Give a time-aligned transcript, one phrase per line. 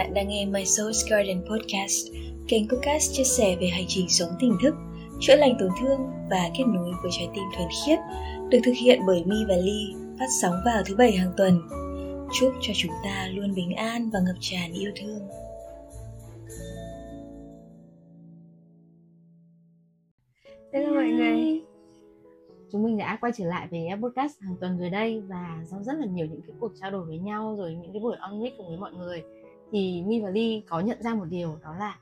[0.00, 2.06] Bạn đang nghe My Soul's Garden Podcast,
[2.48, 4.74] kênh podcast chia sẻ về hành trình sống tỉnh thức,
[5.20, 7.98] chữa lành tổn thương và kết nối với trái tim thuần khiết,
[8.50, 11.60] được thực hiện bởi Mi và Ly, phát sóng vào thứ bảy hàng tuần.
[12.40, 15.28] Chúc cho chúng ta luôn bình an và ngập tràn yêu thương.
[20.72, 21.62] Hello mọi người
[22.72, 25.92] Chúng mình đã quay trở lại với podcast hàng tuần rồi đây Và sau rất
[25.98, 28.54] là nhiều những cái cuộc trao đổi với nhau Rồi những cái buổi on mic
[28.56, 29.22] cùng với mọi người
[29.72, 31.98] thì Mi và Ly có nhận ra một điều Đó là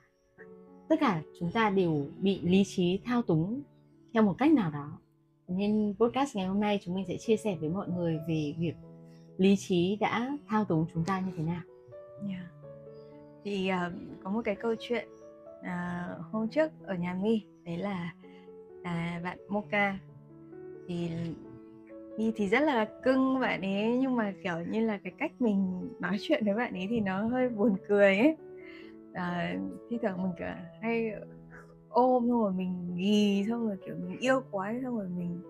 [0.88, 3.62] tất cả chúng ta đều bị lý trí thao túng
[4.14, 4.98] Theo một cách nào đó.
[5.48, 8.74] Nên podcast ngày hôm nay chúng mình sẽ chia sẻ với mọi người Về việc
[9.38, 11.62] lý trí đã thao túng chúng ta như thế nào.
[12.28, 12.42] Yeah.
[13.44, 13.92] Thì uh,
[14.24, 15.08] có một cái câu chuyện
[15.60, 18.14] uh, hôm trước ở nhà mi đấy là
[18.80, 19.98] uh, bạn Moka
[20.88, 21.10] thì
[22.18, 23.98] Mi thì rất là cưng bạn ấy.
[24.00, 27.22] Nhưng mà kiểu như là cái cách mình nói chuyện với bạn ấy thì nó
[27.22, 28.36] hơi buồn cười ấy.
[29.12, 29.56] À,
[29.90, 31.12] thi thoảng mình cả hay
[31.88, 35.40] ôm xong rồi mình ghì xong rồi kiểu mình yêu quá xong rồi mình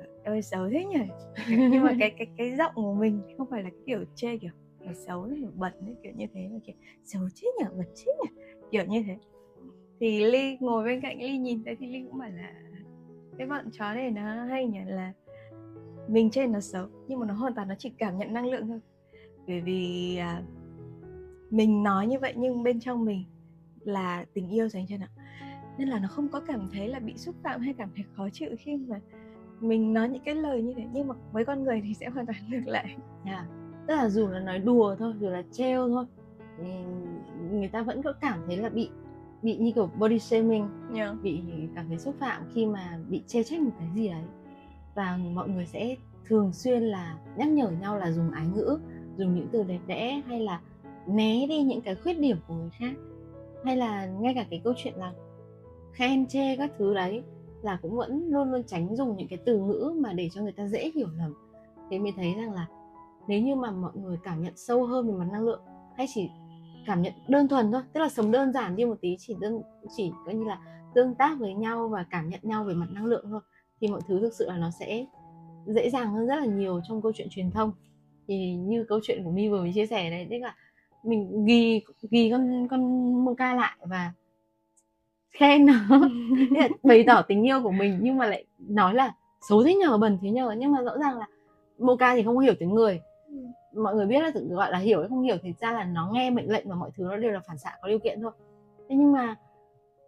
[0.00, 1.00] ờ, ơi xấu thế nhỉ?
[1.70, 4.50] Nhưng mà cái cái cái giọng của mình không phải là cái kiểu chê kiểu
[4.84, 7.64] mày xấu rất là bẩn ấy, kiểu như thế là kiểu xấu chết nhỉ?
[7.76, 8.42] Bẩn chết nhỉ?
[8.70, 9.16] Kiểu như thế.
[10.00, 12.52] Thì ly ngồi bên cạnh ly nhìn thấy thì ly cũng bảo là
[13.38, 14.78] cái bọn chó này nó hay nhỉ?
[14.86, 15.12] Là
[16.08, 18.68] mình chê nó xấu nhưng mà nó hoàn toàn nó chỉ cảm nhận năng lượng
[18.68, 18.80] thôi.
[19.46, 20.42] Bởi vì à,
[21.50, 23.24] mình nói như vậy nhưng bên trong mình
[23.80, 25.06] là tình yêu dành cho nó.
[25.78, 28.28] Nên là nó không có cảm thấy là bị xúc phạm hay cảm thấy khó
[28.32, 29.00] chịu khi mà
[29.60, 30.84] mình nói những cái lời như thế.
[30.92, 32.96] Nhưng mà với con người thì sẽ hoàn toàn ngược lại.
[33.24, 33.44] Yeah.
[33.86, 36.06] Tức là dù là nói đùa thôi, dù là trêu thôi
[37.52, 38.90] Người ta vẫn có cảm thấy là bị
[39.42, 41.16] bị như kiểu body shaming yeah.
[41.22, 41.42] bị
[41.74, 44.22] cảm thấy xúc phạm khi mà bị chê trách một cái gì đấy
[44.94, 48.78] và mọi người sẽ thường xuyên là nhắc nhở nhau là dùng ái ngữ,
[49.16, 50.60] dùng những từ đẹp đẽ hay là
[51.06, 52.92] né đi những cái khuyết điểm của người khác.
[53.64, 55.12] Hay là ngay cả cái câu chuyện là
[55.92, 57.22] khen, chê các thứ đấy
[57.62, 60.52] là cũng vẫn luôn luôn tránh dùng những cái từ ngữ mà để cho người
[60.52, 61.34] ta dễ hiểu lầm.
[61.90, 62.66] Thế mình thấy rằng là
[63.28, 65.60] nếu như mà mọi người cảm nhận sâu hơn về mặt năng lượng
[65.96, 66.30] hay chỉ
[66.86, 69.62] cảm nhận đơn thuần thôi, tức là sống đơn giản đi một tí, chỉ đơn,
[69.96, 70.60] chỉ coi như là
[70.94, 73.40] tương tác với nhau và cảm nhận nhau về mặt năng lượng thôi
[73.84, 75.04] thì mọi thứ thực sự là nó sẽ
[75.66, 77.72] dễ dàng hơn rất là nhiều trong câu chuyện truyền thông.
[78.28, 80.54] Thì như câu chuyện của mi vừa mới chia sẻ đấy tức là
[81.02, 84.12] mình ghi ghi con con mocha lại và
[85.30, 85.74] khen nó.
[86.82, 89.14] Bày tỏ tình yêu của mình nhưng mà lại nói là
[89.48, 90.54] xấu thế nhờ bẩn thế nhờ.
[90.58, 91.26] Nhưng mà rõ ràng là
[91.78, 93.00] mocha thì không hiểu tiếng người.
[93.74, 96.10] Mọi người biết là tự gọi là hiểu hay không hiểu thì ra là nó
[96.12, 98.32] nghe mệnh lệnh và mọi thứ nó đều là phản xạ có điều kiện thôi.
[98.88, 99.36] Thế nhưng mà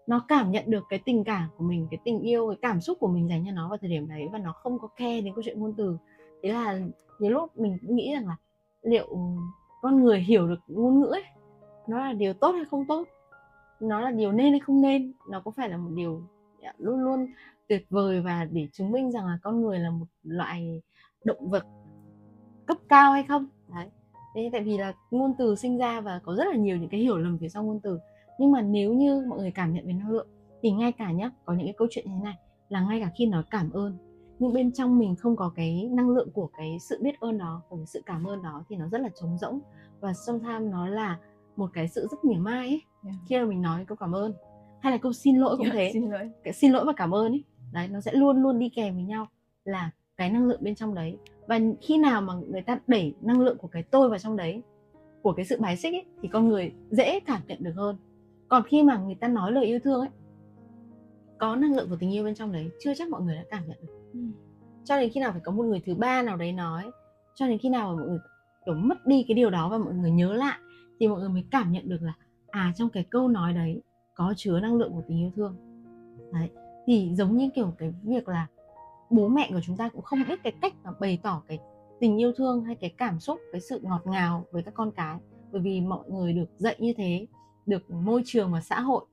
[0.06, 2.98] nó cảm nhận được cái tình cảm của mình, cái tình yêu, cái cảm xúc
[3.00, 5.34] của mình dành cho nó vào thời điểm đấy và nó không có khe đến
[5.34, 5.96] câu chuyện ngôn từ.
[6.42, 6.80] Thế là
[7.18, 8.36] nhiều lúc mình cũng nghĩ rằng là
[8.82, 9.06] liệu
[9.82, 11.24] con người hiểu được ngôn ngữ ấy,
[11.86, 13.08] nó là điều tốt hay không tốt,
[13.80, 16.22] nó là điều nên hay không nên, nó có phải là một điều
[16.62, 17.26] dạ, luôn luôn
[17.68, 20.82] tuyệt vời và để chứng minh rằng là con người là một loại
[21.24, 21.64] động vật
[22.66, 23.46] cấp cao hay không?
[23.74, 23.86] Đấy.
[24.34, 27.00] Thế tại vì là ngôn từ sinh ra và có rất là nhiều những cái
[27.00, 27.98] hiểu lầm phía sau ngôn từ
[28.38, 30.28] nhưng mà nếu như mọi người cảm nhận về năng lượng
[30.62, 32.36] thì ngay cả nhá có những cái câu chuyện như thế này
[32.68, 33.98] là ngay cả khi nói cảm ơn
[34.38, 37.62] nhưng bên trong mình không có cái năng lượng của cái sự biết ơn đó
[37.68, 39.60] của cái sự cảm ơn đó thì nó rất là trống rỗng.
[40.00, 41.18] Và sometimes nó là
[41.56, 43.16] một cái sự rất mỉa mai ấy yeah.
[43.28, 44.32] khi mà mình nói câu cảm ơn.
[44.80, 45.90] Hay là câu xin lỗi cũng yeah, thế.
[45.92, 46.30] xin lỗi.
[46.44, 49.04] cái xin lỗi và cảm ơn ấy đấy nó sẽ luôn luôn đi kèm với
[49.04, 49.26] nhau
[49.64, 51.16] là cái năng lượng bên trong đấy.
[51.46, 54.62] Và khi nào mà người ta đẩy năng lượng của cái tôi vào trong đấy
[55.22, 57.96] của cái sự bài xích ấy, thì con người dễ cảm nhận được hơn
[58.48, 60.08] còn khi mà người ta nói lời yêu thương ấy
[61.38, 63.62] có năng lượng của tình yêu bên trong đấy chưa chắc mọi người đã cảm
[63.68, 63.92] nhận được.
[64.12, 64.20] Ừ.
[64.84, 66.90] cho đến khi nào phải có một người thứ ba nào đấy nói
[67.34, 68.18] cho đến khi nào mà mọi người
[68.66, 70.58] kiểu mất đi cái điều đó và mọi người nhớ lại
[71.00, 72.12] thì mọi người mới cảm nhận được là
[72.50, 73.82] à trong cái câu nói đấy
[74.14, 75.56] có chứa năng lượng của tình yêu thương.
[76.32, 76.50] Đấy
[76.86, 78.46] thì giống như kiểu cái việc là
[79.10, 81.58] bố mẹ của chúng ta cũng không biết cái cách mà bày tỏ cái
[82.00, 85.18] tình yêu thương hay cái cảm xúc cái sự ngọt ngào với các con cái
[85.52, 87.26] bởi vì mọi người được dạy như thế
[87.66, 89.04] được môi trường và xã hội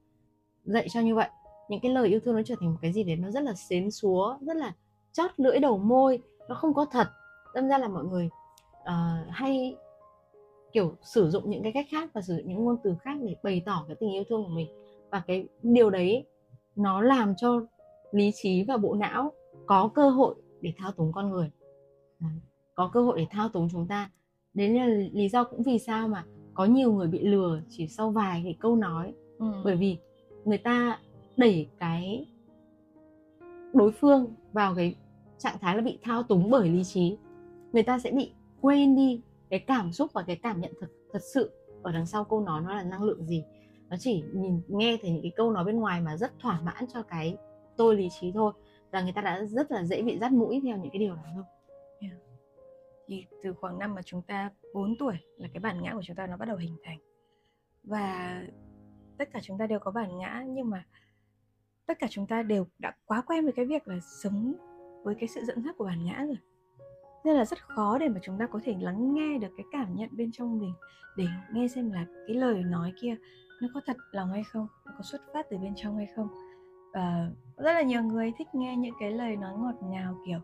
[0.66, 1.30] dạy cho như vậy.
[1.70, 3.54] Những cái lời yêu thương nó trở thành một cái gì đấy nó rất là
[3.54, 4.74] xến xúa rất là
[5.12, 6.20] chót lưỡi đầu môi
[6.50, 7.08] nó không có thật.
[7.54, 8.30] Đâm ra là mọi người
[8.82, 9.76] uh, hay
[10.72, 13.36] kiểu sử dụng những cái cách khác và sử dụng những ngôn từ khác để
[13.44, 14.68] bày tỏ cái tình yêu thương của mình.
[15.12, 16.26] Và cái điều đấy
[16.76, 17.62] nó làm cho
[18.12, 19.32] lý trí và bộ não
[19.66, 21.52] có cơ hội để thao túng con người.
[22.76, 24.12] Có cơ hội để thao túng chúng ta.
[24.54, 28.12] Đấy là lý do cũng vì sao mà có nhiều người bị lừa chỉ sau
[28.12, 29.46] vài cái câu nói ừ.
[29.64, 29.98] bởi vì
[30.46, 31.00] người ta
[31.38, 32.28] đẩy cái
[33.74, 34.96] đối phương vào cái
[35.38, 37.18] trạng thái là bị thao túng bởi lý trí
[37.74, 41.22] người ta sẽ bị quên đi cái cảm xúc và cái cảm nhận thật thật
[41.34, 41.52] sự
[41.84, 43.44] ở đằng sau câu nói nó là năng lượng gì
[43.90, 46.88] nó chỉ nhìn nghe thấy những cái câu nói bên ngoài mà rất thỏa mãn
[46.94, 47.38] cho cái
[47.78, 48.54] tôi lý trí thôi
[48.92, 51.24] và người ta đã rất là dễ bị dắt mũi theo những cái điều đó
[51.36, 51.44] thôi
[52.00, 52.14] yeah.
[53.08, 56.16] thì từ khoảng năm mà chúng ta 4 tuổi là cái bản ngã của chúng
[56.16, 56.98] ta nó bắt đầu hình thành.
[57.84, 58.42] Và
[59.18, 60.86] tất cả chúng ta đều có bản ngã nhưng mà
[61.86, 64.54] tất cả chúng ta đều đã quá quen với cái việc là sống
[65.04, 66.38] với cái sự dẫn dắt của bản ngã rồi.
[67.24, 69.96] Nên là rất khó để mà chúng ta có thể lắng nghe được cái cảm
[69.96, 70.74] nhận bên trong mình
[71.18, 73.16] để nghe xem là cái lời nói kia
[73.62, 76.28] nó có thật lòng hay không nó có xuất phát từ bên trong hay không.
[76.94, 80.40] Và rất là nhiều người thích nghe những cái lời nói ngọt ngào kiểu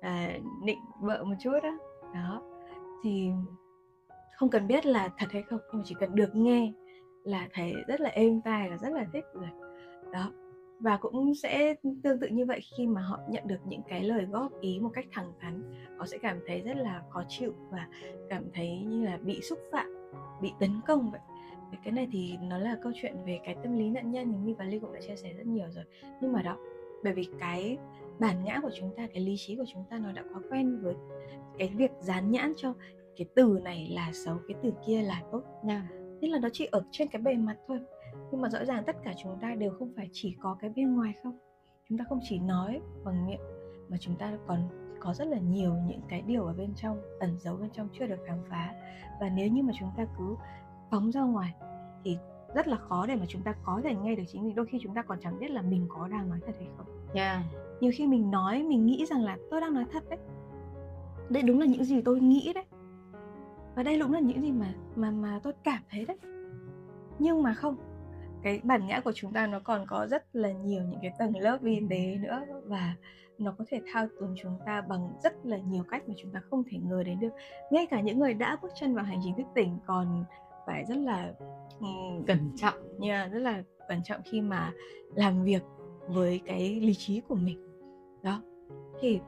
[0.00, 1.78] à, định vợ một chút đó
[2.14, 2.57] đó
[3.02, 3.30] thì
[4.36, 6.72] không cần biết là thật hay không, nhưng mà chỉ cần được nghe
[7.24, 9.48] là thấy rất là êm tai, là rất là thích rồi.
[10.12, 10.32] Đó,
[10.80, 14.24] và cũng sẽ tương tự như vậy khi mà họ nhận được những cái lời
[14.24, 15.62] góp ý một cách thẳng thắn,
[15.96, 17.88] họ sẽ cảm thấy rất là khó chịu và
[18.28, 19.86] cảm thấy như là bị xúc phạm,
[20.42, 21.20] bị tấn công vậy.
[21.84, 24.52] Cái này thì nó là câu chuyện về cái tâm lý nạn nhân, thì My
[24.52, 25.84] và Ly cũng đã chia sẻ rất nhiều rồi.
[26.20, 26.56] Nhưng mà đó
[27.04, 27.78] bởi vì cái
[28.18, 30.78] bản ngã của chúng ta cái lý trí của chúng ta nó đã quá quen
[30.82, 30.94] với
[31.58, 32.74] cái việc dán nhãn cho
[33.16, 35.42] cái từ này là xấu cái từ kia là tốt.
[35.68, 35.82] Yeah.
[36.20, 37.80] nên là nó chỉ ở trên cái bề mặt thôi.
[38.30, 40.94] Nhưng mà rõ ràng tất cả chúng ta đều không phải chỉ có cái bên
[40.96, 41.38] ngoài không.
[41.88, 43.40] Chúng ta không chỉ nói bằng miệng
[43.88, 44.68] mà chúng ta còn
[45.00, 48.06] có rất là nhiều những cái điều ở bên trong ẩn giấu bên trong chưa
[48.06, 48.74] được khám phá.
[49.20, 50.36] Và nếu như mà chúng ta cứ
[50.90, 51.54] phóng ra ngoài
[52.04, 52.16] thì
[52.54, 54.54] rất là khó để mà chúng ta có thể nghe được chính mình.
[54.54, 56.86] Đôi khi chúng ta còn chẳng biết là mình có đang nói thật hay không.
[57.14, 57.42] Yeah.
[57.80, 60.18] nhiều khi mình nói mình nghĩ rằng là tôi đang nói thật đấy.
[61.28, 62.64] Đây đúng là những gì tôi nghĩ đấy.
[63.74, 66.18] Và đây cũng là những gì mà mà mà tôi cảm thấy đấy.
[67.18, 67.76] Nhưng mà không
[68.42, 71.36] cái bản ngã của chúng ta nó còn có rất là nhiều những cái tầng
[71.36, 72.94] lớp vi tế nữa và
[73.38, 76.40] nó có thể thao túng chúng ta bằng rất là nhiều cách mà chúng ta
[76.50, 77.32] không thể ngờ đến được.
[77.70, 80.24] Ngay cả những người đã bước chân vào hành trình thức tỉnh còn
[80.68, 81.32] phải rất là
[82.26, 82.74] cẩn trọng.
[82.98, 84.72] nha yeah, rất là cẩn trọng khi mà
[85.14, 85.62] làm việc
[86.08, 87.58] với cái lý trí của mình.
[88.22, 88.42] Đó.
[89.00, 89.20] Thì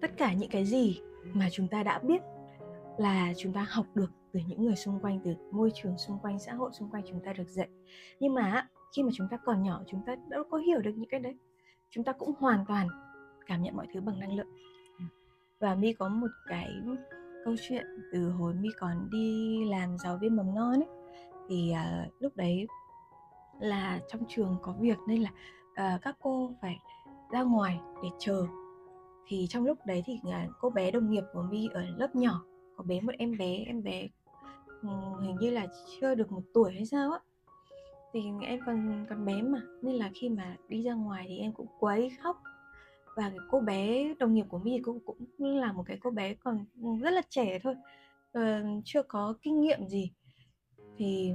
[0.00, 1.00] tất cả những cái gì
[1.32, 2.22] mà chúng ta đã biết
[2.98, 6.38] là chúng ta học được từ những người xung quanh từ môi trường xung quanh
[6.38, 7.68] xã hội xung quanh chúng ta được dạy.
[8.20, 11.08] Nhưng mà khi mà chúng ta còn nhỏ chúng ta đâu có hiểu được những
[11.08, 11.34] cái đấy.
[11.90, 12.88] Chúng ta cũng hoàn toàn
[13.46, 14.48] cảm nhận mọi thứ bằng năng lượng.
[15.60, 16.70] Và mi có một cái
[17.44, 20.88] câu chuyện từ hồi mi còn đi làm giáo viên mầm non ấy.
[21.48, 22.66] Thì uh, lúc đấy
[23.60, 25.30] là trong trường có việc nên là
[25.70, 26.78] uh, các cô phải
[27.30, 28.46] ra ngoài để chờ.
[29.26, 32.42] Thì trong lúc đấy thì uh, cô bé đồng nghiệp của mi ở lớp nhỏ
[32.76, 34.08] có bé một em bé em bé
[34.82, 35.66] um, hình như là
[36.00, 37.18] chưa được một tuổi hay sao á.
[38.12, 41.52] Thì em còn còn bé mà nên là khi mà đi ra ngoài thì em
[41.52, 42.42] cũng quấy khóc
[43.16, 46.34] và cái cô bé đồng nghiệp của My cũng cũng là một cái cô bé
[46.34, 46.64] còn
[47.00, 47.74] rất là trẻ thôi
[48.38, 50.12] uh, chưa có kinh nghiệm gì.
[50.96, 51.32] Thì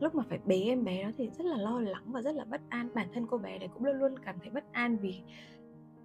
[0.00, 2.44] lúc mà phải bế em bé đó thì rất là lo lắng và rất là
[2.44, 2.88] bất an.
[2.94, 5.20] Bản thân cô bé đấy cũng luôn luôn cảm thấy bất an vì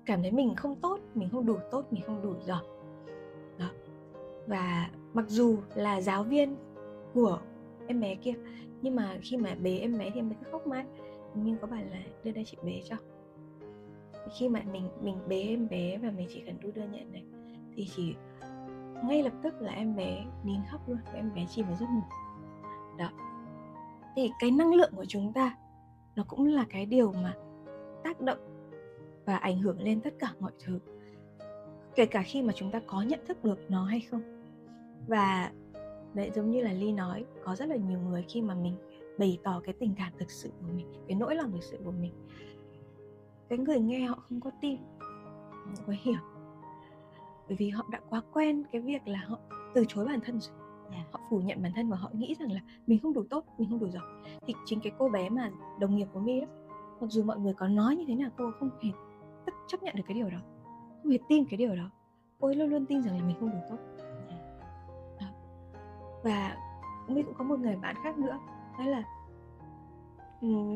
[0.05, 2.63] cảm thấy mình không tốt mình không đủ tốt mình không đủ giỏi.
[3.59, 3.69] Đó.
[4.47, 6.55] Và mặc dù là giáo viên
[7.13, 7.39] của
[7.87, 8.33] em bé kia
[8.81, 10.85] nhưng mà khi mà bế em bé thì em bé cứ khóc mãi.
[11.35, 12.95] Nhưng có bảo là đưa đây chị bế cho
[14.31, 17.23] khi mà mình mình bế em bé và mình chỉ cần đu đưa nhận này,
[17.75, 18.15] thì chỉ
[19.03, 21.85] ngay lập tức là em bé nín khóc luôn và em bé chìm vào giấc
[21.89, 22.01] ngủ.
[22.97, 23.09] Đó.
[24.15, 25.57] Thì cái năng lượng của chúng ta,
[26.15, 27.33] nó cũng là cái điều mà
[28.03, 28.39] tác động
[29.25, 30.79] và ảnh hưởng lên tất cả mọi thứ,
[31.95, 34.21] kể cả khi mà chúng ta có nhận thức được nó hay không.
[35.07, 35.51] Và
[36.13, 38.75] đấy, giống như là ly nói, có rất là nhiều người khi mà mình
[39.17, 41.91] bày tỏ cái tình cảm thực sự của mình, cái nỗi lòng thực sự của
[41.91, 42.13] mình
[43.57, 44.77] cái người nghe họ không có tin.
[44.99, 46.19] Họ không có hiểu.
[47.47, 49.37] Bởi vì họ đã quá quen cái việc là họ
[49.73, 50.55] từ chối bản thân rồi.
[50.91, 51.05] Yeah.
[51.11, 53.69] họ phủ nhận bản thân và họ nghĩ rằng là mình không đủ tốt mình
[53.69, 54.03] không đủ giỏi.
[54.47, 56.47] Thì chính cái cô bé mà đồng nghiệp của mi đó
[57.01, 58.89] mặc dù mọi người có nói như thế nào cô không hề
[59.67, 60.37] chấp nhận được cái điều đó.
[61.03, 61.89] Không hề tin cái điều đó.
[62.39, 63.77] Cô ấy luôn luôn tin rằng là mình không đủ tốt.
[65.19, 65.27] Đó.
[66.23, 66.57] và
[67.07, 68.39] mi cũng có một người bạn khác nữa
[68.79, 69.03] đó là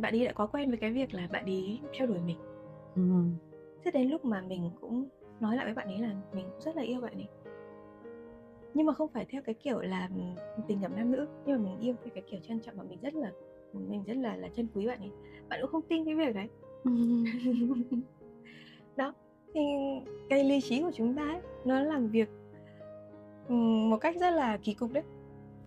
[0.01, 2.37] bạn ấy đã quá quen với cái việc là bạn ấy theo đuổi mình
[2.97, 3.23] ừ.
[3.83, 5.05] thế đến lúc mà mình cũng
[5.39, 7.27] nói lại với bạn ấy là mình cũng rất là yêu bạn ấy.
[8.73, 10.09] Nhưng mà không phải theo cái kiểu là
[10.67, 12.99] tình cảm nam nữ nhưng mà mình yêu theo cái kiểu trân trọng và mình
[13.01, 13.31] rất là
[13.73, 15.11] mình rất là là trân quý bạn ấy.
[15.49, 16.49] Bạn cũng không tin cái việc đấy.
[18.97, 19.13] Đó
[19.53, 19.61] thì
[20.29, 22.29] cái lý trí của chúng ta ấy, nó làm việc
[23.89, 25.03] một cách rất là kỳ cục đấy.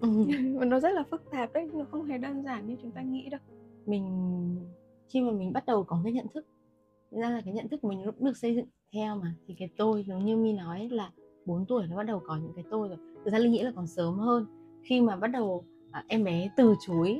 [0.54, 3.02] Và nó rất là phức tạp đấy nó không hề đơn giản như chúng ta
[3.02, 3.40] nghĩ đâu.
[3.86, 4.06] Mình
[5.08, 6.46] khi mà mình bắt đầu có cái nhận thức
[7.10, 9.68] ra là cái nhận thức của mình cũng được xây dựng theo mà thì cái
[9.76, 11.10] tôi giống như mi nói là
[11.46, 12.98] 4 tuổi nó bắt đầu có những cái tôi rồi.
[13.24, 14.46] Thực ra linh nghĩ là còn sớm hơn.
[14.82, 17.18] Khi mà bắt đầu à, em bé từ chối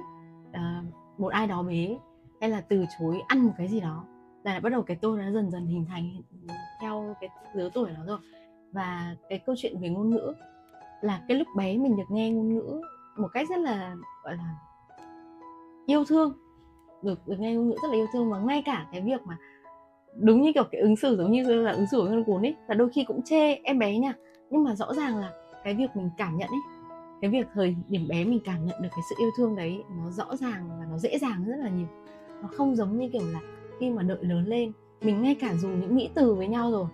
[0.52, 0.82] à,
[1.18, 1.98] một ai đó bế
[2.40, 4.04] hay là từ chối ăn một cái gì đó
[4.44, 6.22] là bắt đầu cái tôi nó dần dần hình thành
[6.80, 8.18] theo cái lứa tuổi đó rồi.
[8.72, 10.32] Và cái câu chuyện về ngôn ngữ
[11.00, 12.80] là cái lúc bé mình được nghe ngôn ngữ
[13.16, 14.56] một cách rất là gọi là
[15.86, 16.32] yêu thương
[17.02, 19.38] được được nghe ngôn ngữ rất là yêu thương và ngay cả cái việc mà
[20.14, 22.56] đúng như kiểu cái ứng xử giống như là ứng xử của con cún ấy
[22.68, 24.14] và đôi khi cũng chê em bé nha.
[24.50, 25.32] Nhưng mà rõ ràng là
[25.64, 26.60] cái việc mình cảm nhận ấy
[27.20, 30.10] cái việc thời điểm bé mình cảm nhận được cái sự yêu thương đấy nó
[30.10, 31.86] rõ ràng và nó dễ dàng rất là nhiều.
[32.42, 33.40] Nó không giống như kiểu là
[33.80, 36.86] khi mà đợi lớn lên mình ngay cả dùng những mỹ từ với nhau rồi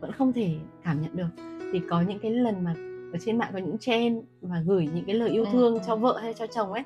[0.00, 1.28] vẫn không thể cảm nhận được.
[1.72, 2.74] Thì có những cái lần mà
[3.12, 5.96] ở trên mạng có những trend và gửi những cái lời yêu ừ, thương cho
[5.96, 6.82] vợ hay cho chồng ấy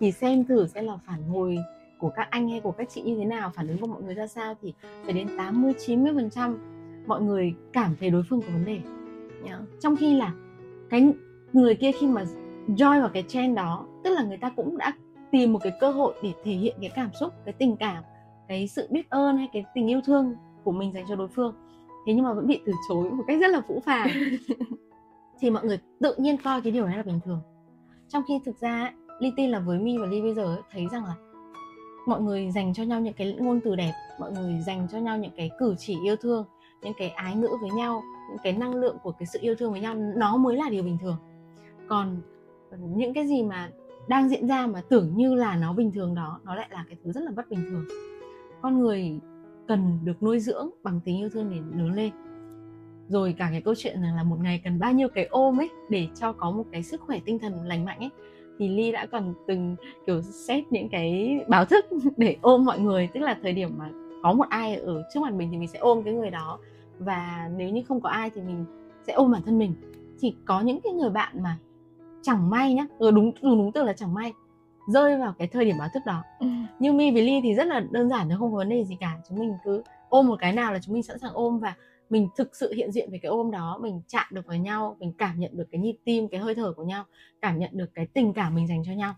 [0.00, 1.58] thì xem thử xem là phản hồi
[1.98, 4.14] của các anh hay của các chị như thế nào phản ứng của mọi người
[4.14, 4.74] ra sao thì
[5.04, 6.58] phải đến 80 90 phần trăm
[7.06, 8.80] mọi người cảm thấy đối phương có vấn đề
[9.46, 9.60] yeah.
[9.80, 10.32] Trong khi là
[10.90, 11.12] cái
[11.52, 12.24] người kia khi mà
[12.68, 14.92] join vào cái trend đó tức là người ta cũng đã
[15.30, 18.02] tìm một cái cơ hội để thể hiện cái cảm xúc cái tình cảm
[18.48, 21.54] cái sự biết ơn hay cái tình yêu thương của mình dành cho đối phương.
[22.06, 24.08] Thế nhưng mà vẫn bị từ chối một cách rất là phũ phàng.
[25.40, 27.40] Thì mọi người tự nhiên coi cái điều này là bình thường.
[28.08, 30.86] Trong khi thực ra Ly tin là với Mi và Ly bây giờ ấy, thấy
[30.92, 31.14] rằng là
[32.08, 35.18] mọi người dành cho nhau những cái ngôn từ đẹp, mọi người dành cho nhau
[35.18, 36.44] những cái cử chỉ yêu thương,
[36.82, 39.70] những cái ái ngữ với nhau, những cái năng lượng của cái sự yêu thương
[39.70, 41.16] với nhau, nó mới là điều bình thường.
[41.88, 42.20] Còn
[42.70, 43.70] ừ, những cái gì mà
[44.08, 46.96] đang diễn ra mà tưởng như là nó bình thường đó, nó lại là cái
[47.04, 47.84] thứ rất là bất bình thường.
[48.60, 49.20] Con người
[49.68, 52.12] cần được nuôi dưỡng bằng tình yêu thương để lớn lên.
[53.08, 55.70] Rồi cả cái câu chuyện rằng là một ngày cần bao nhiêu cái ôm ấy
[55.88, 58.10] để cho có một cái sức khỏe tinh thần lành mạnh ấy
[58.58, 61.86] thì ly đã còn từng kiểu xét những cái báo thức
[62.16, 63.08] để ôm mọi người.
[63.14, 63.90] Tức là thời điểm mà
[64.22, 66.58] có một ai ở trước mặt mình thì mình sẽ ôm cái người đó.
[66.98, 68.64] Và nếu như không có ai thì mình
[69.06, 69.72] sẽ ôm bản thân mình.
[70.20, 71.58] Thì có những cái người bạn mà
[72.22, 74.32] chẳng may nhá ừ, đúng đúng đúng từ là chẳng may
[74.88, 76.22] rơi vào cái thời điểm báo thức đó.
[76.40, 76.46] Ừ.
[76.78, 78.96] như mi với ly thì rất là đơn giản thôi không có vấn đề gì
[79.00, 79.18] cả.
[79.28, 81.74] Chúng mình cứ ôm một cái nào là chúng mình sẵn sàng ôm và
[82.10, 85.12] mình thực sự hiện diện về cái ôm đó mình chạm được vào nhau mình
[85.18, 87.04] cảm nhận được cái nhịp tim cái hơi thở của nhau
[87.40, 89.14] cảm nhận được cái tình cảm mình dành cho nhau.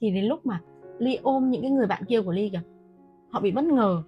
[0.00, 0.60] Thì đến lúc mà
[0.98, 2.62] ly ôm những cái người bạn kia của ly kìa
[3.30, 4.02] họ bị bất ngờ.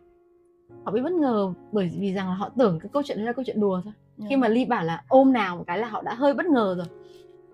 [0.85, 3.33] Họ bị bất ngờ bởi vì rằng là họ tưởng cái câu chuyện đấy là
[3.33, 3.93] câu chuyện đùa thôi.
[3.97, 4.19] Yeah.
[4.19, 4.27] Dạ.
[4.29, 6.75] khi mà ly bảo là ôm nào một cái là họ đã hơi bất ngờ
[6.79, 6.87] rồi.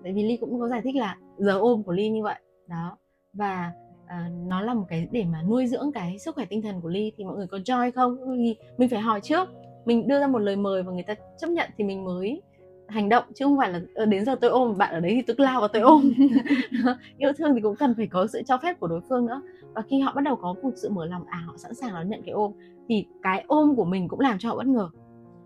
[0.02, 2.40] Tại vì ly cũng có giải thích là giờ ôm của ly như vậy.
[2.68, 2.96] Đó.
[3.32, 3.72] Và
[4.06, 6.88] à, nó là một cái để mà nuôi dưỡng cái sức khỏe tinh thần của
[6.88, 7.12] ly.
[7.16, 8.16] Thì mọi người có joy không?
[8.37, 9.49] Thì mình phải hỏi trước
[9.84, 12.42] mình đưa ra một lời mời và người ta chấp nhận thì mình mới
[12.90, 15.22] hành động chứ không phải là ờ, đến giờ tôi ôm bạn ở đấy thì
[15.22, 16.12] tôi lao vào tôi ôm.
[17.18, 19.42] Yêu thương thì cũng cần phải có sự cho phép của đối phương nữa.
[19.75, 22.08] Và khi họ bắt đầu có một sự mở lòng à họ sẵn sàng đón
[22.08, 22.52] nhận cái ôm
[22.88, 24.88] thì cái ôm của mình cũng làm cho họ bất ngờ.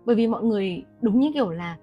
[0.05, 1.77] Bởi vì mọi người đúng như kiểu là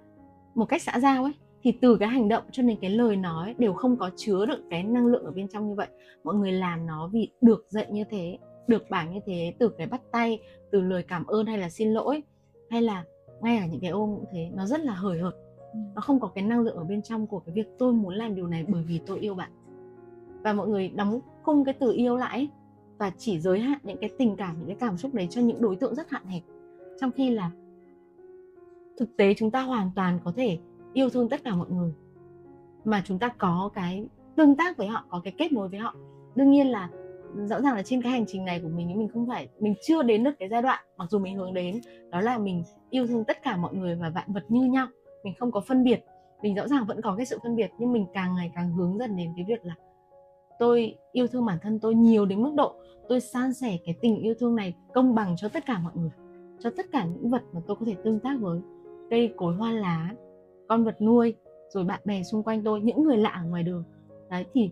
[0.55, 1.33] một cách xã giao ấy
[1.63, 4.59] thì từ cái hành động cho đến cái lời nói đều không có chứa được
[4.71, 5.89] cái năng lượng ở bên trong như vậy.
[6.25, 9.87] Mọi người làm nó vì được dạy như thế được bảo như thế từ cái
[9.87, 10.39] bắt tay
[10.73, 12.23] từ lời cảm ơn hay là xin lỗi
[12.73, 13.05] hay là
[13.41, 15.35] ngay cả những cái ôm cũng thế nó rất là hời hợt.
[15.73, 15.79] Ừ.
[15.95, 18.35] nó không có cái năng lượng ở bên trong của cái việc tôi muốn làm
[18.35, 19.51] điều này bởi vì tôi yêu bạn.
[20.43, 22.49] Và mọi người đóng khung cái từ yêu lại
[22.99, 25.61] và chỉ giới hạn những cái tình cảm những cái cảm xúc đấy cho những
[25.61, 26.43] đối tượng rất hạn hẹp.
[27.01, 27.51] Trong khi là
[28.99, 30.59] thực tế chúng ta hoàn toàn có thể
[30.93, 31.93] yêu thương tất cả mọi người
[32.85, 35.95] mà chúng ta có cái tương tác với họ có cái kết nối với họ.
[36.35, 36.89] Đương nhiên là
[37.35, 40.03] rõ ràng là trên cái hành trình này của mình mình không phải, mình chưa
[40.03, 43.25] đến được cái giai đoạn, mặc dù mình hướng đến, đó là mình yêu thương
[43.25, 44.87] tất cả mọi người và vạn vật như nhau,
[45.25, 46.05] mình không có phân biệt.
[46.43, 48.99] Mình rõ ràng vẫn có cái sự phân biệt, nhưng mình càng ngày càng hướng
[48.99, 49.75] dần đến cái việc là
[50.59, 52.75] tôi yêu thương bản thân tôi nhiều đến mức độ
[53.09, 56.11] tôi san sẻ cái tình yêu thương này công bằng cho tất cả mọi người,
[56.61, 58.61] cho tất cả những vật mà tôi có thể tương tác với.
[59.11, 60.15] Cây, cối, hoa, lá,
[60.69, 61.35] con vật nuôi,
[61.69, 63.85] rồi bạn bè xung quanh tôi, những người lạ ở ngoài đường.
[64.31, 64.71] Đấy, thì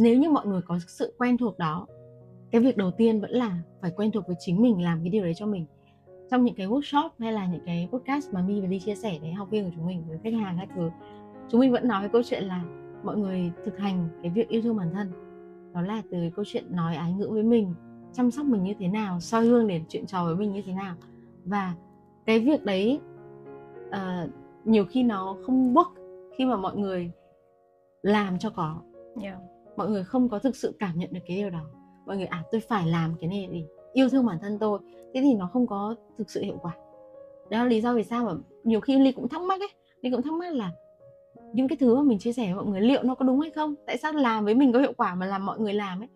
[0.00, 1.86] nếu như mọi người có sự quen thuộc đó
[2.50, 5.24] cái việc đầu tiên vẫn là phải quen thuộc với chính mình làm cái điều
[5.24, 5.66] đấy cho mình.
[6.30, 9.18] Trong những cái workshop hay là những cái podcast mà mi và đi chia sẻ
[9.20, 10.90] với học viên của chúng mình với khách hàng các thứ
[11.50, 12.64] chúng mình vẫn nói cái câu chuyện là
[13.04, 15.12] mọi người thực hành cái việc yêu thương bản thân.
[15.74, 17.74] Đó là từ câu chuyện nói ái ngữ với mình
[18.12, 20.72] chăm sóc mình như thế nào soi hương để chuyện trò với mình như thế
[20.72, 20.94] nào.
[21.44, 21.74] Và
[22.26, 23.00] cái việc đấy
[23.88, 24.30] uh,
[24.64, 25.92] nhiều khi nó không work
[26.38, 27.10] khi mà mọi người
[28.02, 28.76] làm cho có.
[29.22, 29.38] Yeah
[29.80, 31.64] mọi người không có thực sự cảm nhận được cái điều đó.
[32.06, 34.78] Mọi người à tôi phải làm cái này để yêu thương bản thân tôi.
[35.14, 36.76] Thế thì nó không có thực sự hiệu quả.
[37.50, 38.32] Đó là lý do vì sao mà
[38.64, 39.68] nhiều khi ly cũng thắc mắc ấy.
[40.02, 40.72] Ly cũng thắc mắc là
[41.52, 43.50] những cái thứ mà mình chia sẻ với mọi người liệu nó có đúng hay
[43.50, 43.74] không?
[43.86, 46.08] Tại sao làm với mình có hiệu quả mà làm mọi người làm ấy?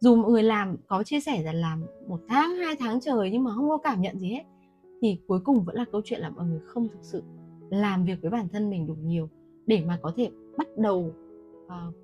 [0.00, 3.44] Dù mọi người làm có chia sẻ là làm một tháng hai tháng trời nhưng
[3.44, 4.42] mà không có cảm nhận gì hết.
[5.02, 7.22] Thì cuối cùng vẫn là câu chuyện là mọi người không thực sự
[7.70, 9.28] làm việc với bản thân mình đủ nhiều
[9.66, 11.12] để mà có thể bắt đầu
[11.66, 11.94] uh,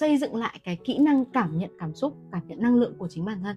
[0.00, 3.08] xây dựng lại cái kỹ năng cảm nhận cảm xúc, cảm nhận năng lượng của
[3.08, 3.56] chính bản thân.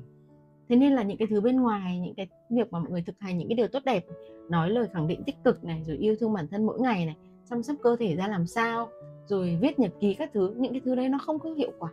[0.70, 3.20] Thế nên là những cái thứ bên ngoài, những cái việc mà mọi người thực
[3.20, 4.06] hành, những cái điều tốt đẹp,
[4.50, 7.16] nói lời khẳng định tích cực này, rồi yêu thương bản thân mỗi ngày này,
[7.50, 8.90] chăm sóc cơ thể ra làm sao,
[9.26, 11.90] rồi viết nhật ký các thứ, những cái thứ đấy nó không có hiệu quả.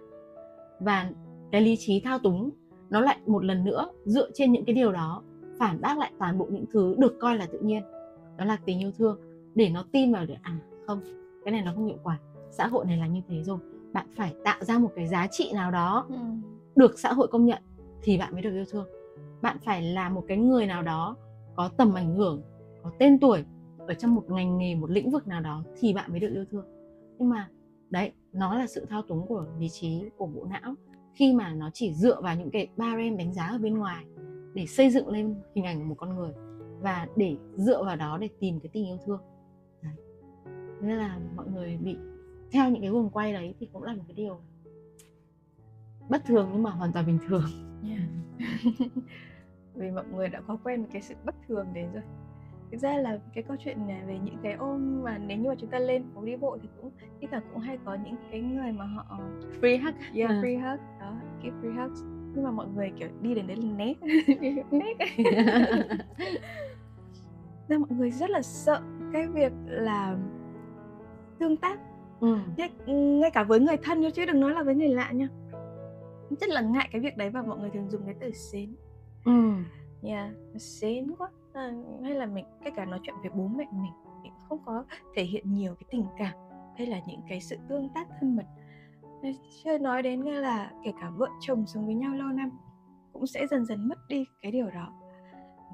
[0.81, 1.11] Và
[1.53, 2.51] cái lý trí thao túng,
[2.91, 5.23] nó lại một lần nữa dựa trên những cái điều đó,
[5.59, 7.83] phản bác lại toàn bộ những thứ được coi là tự nhiên.
[8.37, 9.21] Đó là tình yêu thương.
[9.55, 11.01] Để nó tin vào được à không,
[11.45, 12.19] cái này nó không hiệu quả.
[12.51, 13.59] Xã hội này là như thế rồi
[13.93, 16.17] bạn phải tạo ra một cái giá trị nào đó ừ.
[16.77, 17.63] được xã hội công nhận
[18.03, 18.87] thì bạn mới được yêu thương
[19.43, 21.17] bạn phải là một cái người nào đó
[21.57, 22.43] có tầm ảnh hưởng
[22.83, 23.45] có tên tuổi
[23.79, 26.45] ở trong một ngành nghề một lĩnh vực nào đó thì bạn mới được yêu
[26.51, 26.65] thương
[27.19, 27.49] nhưng mà
[27.91, 30.75] đấy nó là sự thao túng của lý trí của bộ não
[31.15, 34.05] khi mà nó chỉ dựa vào những cái barem đánh giá ở bên ngoài
[34.55, 36.33] để xây dựng lên hình ảnh của một con người
[36.81, 39.21] và để dựa vào đó để tìm cái tình yêu thương
[39.83, 39.95] đấy.
[40.81, 41.97] nên là mọi người bị
[42.53, 44.41] theo những cái guồng quay đấy thì cũng là một cái điều
[46.09, 47.45] bất thường nhưng mà hoàn toàn bình thường
[47.89, 48.01] yeah.
[49.75, 52.03] vì mọi người đã có quen với cái sự bất thường đấy rồi
[52.73, 55.55] thực ra là cái câu chuyện này về những cái ôm mà nếu như mà
[55.59, 56.91] chúng ta lên phố đi bộ thì cũng
[57.21, 59.21] tất cả cũng hay có những cái người mà họ
[59.61, 60.41] free hug yeah à.
[60.43, 62.01] free hug đó give free hugs
[62.35, 63.95] nhưng mà mọi người kiểu đi đến đấy là né
[64.71, 64.95] né
[67.69, 68.83] nên mọi người rất là sợ
[69.13, 70.17] cái việc là
[71.39, 71.79] tương tác
[72.23, 72.37] ừ.
[72.87, 75.29] ngay cả với người thân chứ đừng nói là với người lạ nha.
[76.41, 78.75] Rất là ngại cái việc đấy và mọi người thường dùng cái từ xến.
[79.25, 79.53] Ừ
[80.03, 81.29] yeah xến quá.
[81.53, 84.85] À, hay là mình cái cả nói chuyện với bố mẹ mình mình không có
[85.15, 86.35] thể hiện nhiều cái tình cảm
[86.79, 88.47] hay là những cái sự tương tác thân mật.
[89.65, 92.51] Chưa nói đến là kể cả vợ chồng sống với nhau lâu năm
[93.13, 94.93] cũng sẽ dần dần mất đi cái điều đó.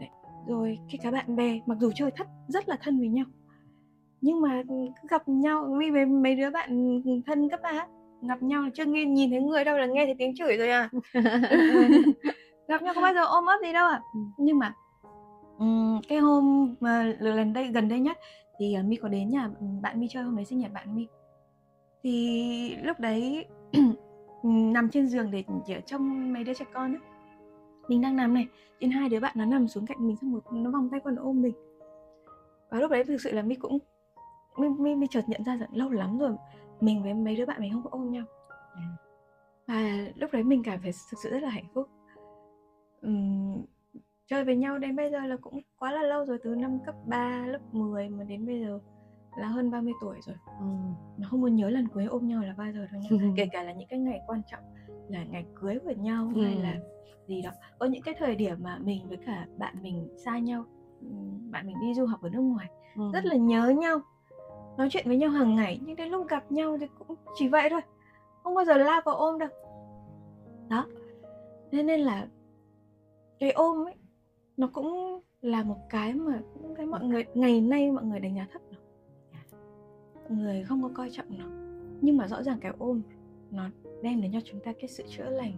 [0.01, 0.09] Đấy.
[0.47, 3.25] rồi khi cả bạn bè mặc dù chơi thất rất là thân với nhau
[4.21, 4.63] nhưng mà
[5.11, 7.87] gặp nhau vì mấy, mấy đứa bạn thân cấp ba
[8.29, 10.91] gặp nhau chưa nghe nhìn thấy người đâu là nghe thấy tiếng chửi rồi à.
[12.69, 14.21] Gặp nhau không bao giờ ôm ấp gì đâu à ừ.
[14.39, 14.75] nhưng mà
[15.59, 18.19] um, cái hôm mà lần đây gần đây nhất
[18.59, 19.51] thì uh, mi có đến nhà
[19.83, 21.07] bạn mi chơi hôm đấy sinh nhật bạn mi
[22.03, 23.47] thì lúc đấy
[24.43, 27.01] nằm trên giường để ở trong mấy đứa trẻ con ấy
[27.89, 28.47] mình đang nằm này
[28.81, 31.13] trên hai đứa bạn nó nằm xuống cạnh mình xong rồi nó vòng tay qua
[31.13, 31.55] nó ôm mình.
[32.71, 33.79] Và lúc đấy thực sự là mi cũng
[34.59, 36.37] mi mi, mi chợt nhận ra rằng lâu lắm rồi
[36.81, 38.25] mình với mấy đứa bạn mình không có ôm nhau
[38.75, 38.81] ừ.
[39.67, 39.83] và
[40.17, 41.89] lúc đấy mình cảm thấy thực sự rất là hạnh phúc
[43.07, 43.65] uhm,
[44.27, 46.95] chơi với nhau đến bây giờ là cũng quá là lâu rồi từ năm cấp
[47.07, 48.79] 3, lớp 10 mà đến bây giờ
[49.39, 50.67] là hơn 30 tuổi rồi ừ.
[51.19, 53.63] nó không muốn nhớ lần cuối ôm nhau là bao giờ đâu nha kể cả
[53.63, 54.63] là những cái ngày quan trọng
[55.09, 56.43] là ngày cưới của nhau ừ.
[56.43, 56.77] hay là
[57.27, 60.65] gì đó có những cái thời điểm mà mình với cả bạn mình xa nhau
[61.51, 63.03] bạn mình đi du học ở nước ngoài ừ.
[63.13, 64.01] rất là nhớ nhau
[64.79, 67.69] nói chuyện với nhau hàng ngày, nhưng đến lúc gặp nhau thì cũng chỉ vậy
[67.71, 67.81] thôi.
[68.43, 69.49] Không bao giờ la vào ôm đâu.
[70.69, 70.87] Đó.
[71.73, 72.29] Nên nên là
[73.39, 73.95] cái ôm ấy,
[74.57, 76.41] nó cũng là một cái mà
[76.77, 78.79] cái mọi người, ngày nay mọi người đánh giá thấp nó.
[80.15, 81.45] Mọi người không có coi trọng nó.
[82.01, 83.03] Nhưng mà rõ ràng cái ôm
[83.51, 83.71] nó
[84.03, 85.53] đem đến cho chúng ta cái sự chữa lành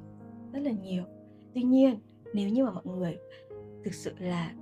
[0.53, 1.05] rất là nhiều.
[1.55, 1.99] Tuy nhiên,
[2.35, 3.19] nếu như mà mọi người
[3.85, 4.55] thực sự là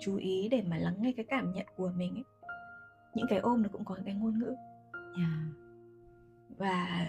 [0.00, 2.24] chú ý để mà lắng nghe cái cảm nhận của mình ấy
[3.18, 4.54] những cái ôm nó cũng có cái ngôn ngữ.
[5.16, 5.30] Yeah.
[6.58, 7.06] và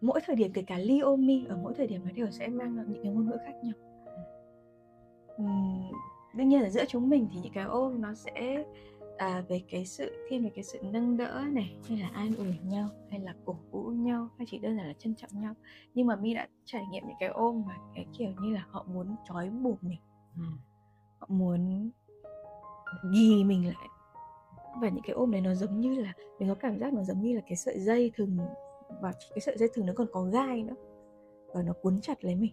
[0.00, 2.48] mỗi thời điểm kể cả ly ôm mi ở mỗi thời điểm nó đều sẽ
[2.48, 3.74] mang những cái ngôn ngữ khác nhau.
[5.42, 5.92] Uhm,
[6.34, 8.64] đương nhiên là giữa chúng mình thì những cái ôm nó sẽ
[9.16, 12.58] à, về cái sự thiên về cái sự nâng đỡ này hay là an ủi
[12.62, 15.54] nhau hay là cổ vũ nhau hay chỉ đơn giản là trân trọng nhau.
[15.94, 18.86] Nhưng mà mi đã trải nghiệm những cái ôm mà cái kiểu như là họ
[18.88, 20.00] muốn trói buộc mình.
[20.36, 20.42] Ừ.
[21.18, 21.90] họ muốn
[23.12, 23.88] ghi mình lại
[24.80, 27.22] và những cái ôm đấy nó giống như là mình có cảm giác nó giống
[27.22, 28.38] như là cái sợi dây thừng
[29.00, 30.74] và cái sợi dây thừng nó còn có gai nữa.
[31.54, 32.52] Và nó cuốn chặt lấy mình.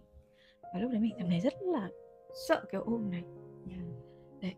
[0.74, 1.90] Và lúc đấy mình cảm thấy rất là
[2.48, 3.24] sợ cái ôm này.
[4.42, 4.54] Đấy.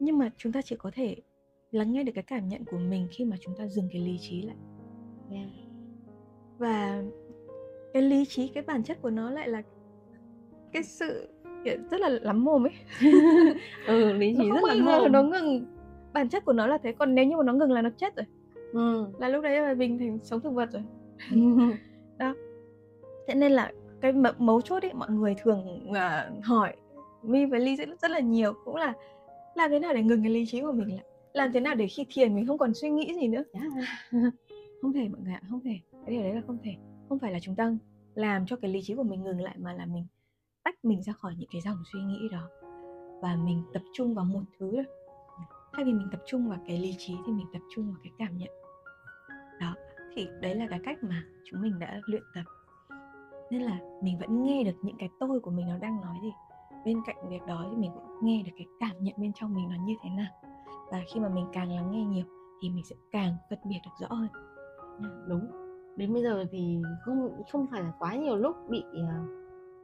[0.00, 1.16] Nhưng mà chúng ta chỉ có thể
[1.70, 4.18] lắng nghe được cái cảm nhận của mình khi mà chúng ta dừng cái lý
[4.20, 4.56] trí lại.
[6.58, 7.02] Và
[7.92, 9.62] cái lý trí cái bản chất của nó lại là
[10.72, 11.28] cái sự
[11.90, 12.72] rất là lắm mồm ấy.
[13.86, 15.12] Ừ lý trí rất là mồm.
[15.12, 15.77] nó ngừng
[16.18, 18.16] bản chất của nó là thế còn nếu như mà nó ngừng là nó chết
[18.16, 18.26] rồi.
[18.72, 19.06] Ừ.
[19.18, 20.82] là lúc đấy là mình thành sống thực vật rồi.
[22.18, 22.34] Đó.
[23.26, 26.76] Thế nên là cái mấu chốt ấy mọi người thường uh, hỏi
[27.22, 28.92] mi và ly rất, rất là nhiều cũng là
[29.54, 31.04] làm thế nào để ngừng cái lý trí của mình lại?
[31.32, 33.42] Làm thế nào để khi thiền mình không còn suy nghĩ gì nữa?
[33.52, 33.72] Yeah.
[34.82, 35.78] không thể mọi người ạ không thể.
[36.06, 36.74] Cái điều đấy là không thể.
[37.08, 37.72] Không phải là chúng ta
[38.14, 40.06] làm cho cái lý trí của mình ngừng lại mà là mình
[40.64, 42.48] tách mình ra khỏi những cái dòng suy nghĩ đó.
[43.22, 44.82] Và mình tập trung vào một thứ
[45.78, 48.12] thay vì mình tập trung vào cái lý trí thì mình tập trung vào cái
[48.18, 48.50] cảm nhận.
[49.60, 49.74] Đó
[50.14, 52.42] thì đấy là cái cách mà chúng mình đã luyện tập.
[53.50, 56.32] Nên là mình vẫn nghe được những cái tôi của mình nó đang nói gì.
[56.84, 59.68] Bên cạnh việc đó thì mình cũng nghe được cái cảm nhận bên trong mình
[59.68, 60.32] nó như thế nào.
[60.90, 62.24] Và khi mà mình càng lắng nghe nhiều
[62.62, 64.28] thì mình sẽ càng phân biệt được rõ hơn.
[65.02, 65.46] Ừ, đúng.
[65.96, 69.28] Đến bây giờ thì không không phải là quá nhiều lúc bị uh,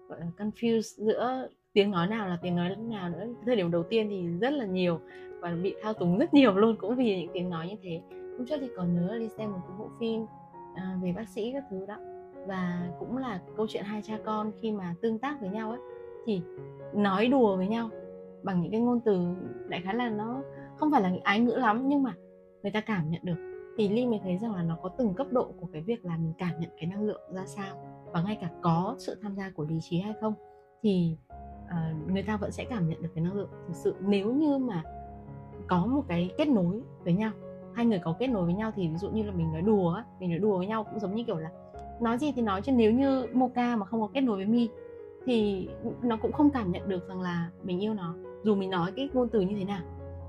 [0.09, 3.27] gọi là confused giữa tiếng nói nào là tiếng nói nào nữa.
[3.47, 5.01] Thời điểm đầu tiên thì rất là nhiều
[5.41, 8.01] và bị thao túng rất nhiều luôn cũng vì những tiếng nói như thế.
[8.39, 10.27] Hôm trước thì còn nhớ đi xem một cái bộ phim
[10.75, 11.97] à, về bác sĩ các thứ đó.
[12.47, 15.81] Và cũng là câu chuyện hai cha con khi mà tương tác với nhau ấy
[16.27, 16.43] thì
[16.95, 17.91] nói đùa với nhau
[18.43, 19.19] bằng những cái ngôn từ
[19.69, 20.43] đại khái là nó
[20.77, 22.15] không phải là ái ngữ lắm nhưng mà
[22.63, 23.55] người ta cảm nhận được.
[23.79, 26.17] Thì ly mới thấy rằng là nó có từng cấp độ của cái việc là
[26.17, 27.77] mình cảm nhận cái năng lượng ra sao
[28.13, 30.35] và ngay cả có sự tham gia của lý trí hay không.
[30.83, 31.17] Thì
[32.15, 33.95] người ta vẫn sẽ cảm nhận được cái năng lượng thực sự.
[34.01, 34.83] Nếu như mà
[35.67, 37.31] có một cái kết nối với nhau,
[37.75, 40.03] hai người có kết nối với nhau thì ví dụ như là mình nói đùa
[40.21, 41.51] mình nói đùa với nhau cũng giống như kiểu là
[42.01, 44.69] nói gì thì nói, chứ nếu như Mocha mà không có kết nối với Mi
[45.27, 45.69] thì
[46.03, 49.09] nó cũng không cảm nhận được rằng là mình yêu nó, dù mình nói cái
[49.13, 49.83] ngôn từ như thế nào.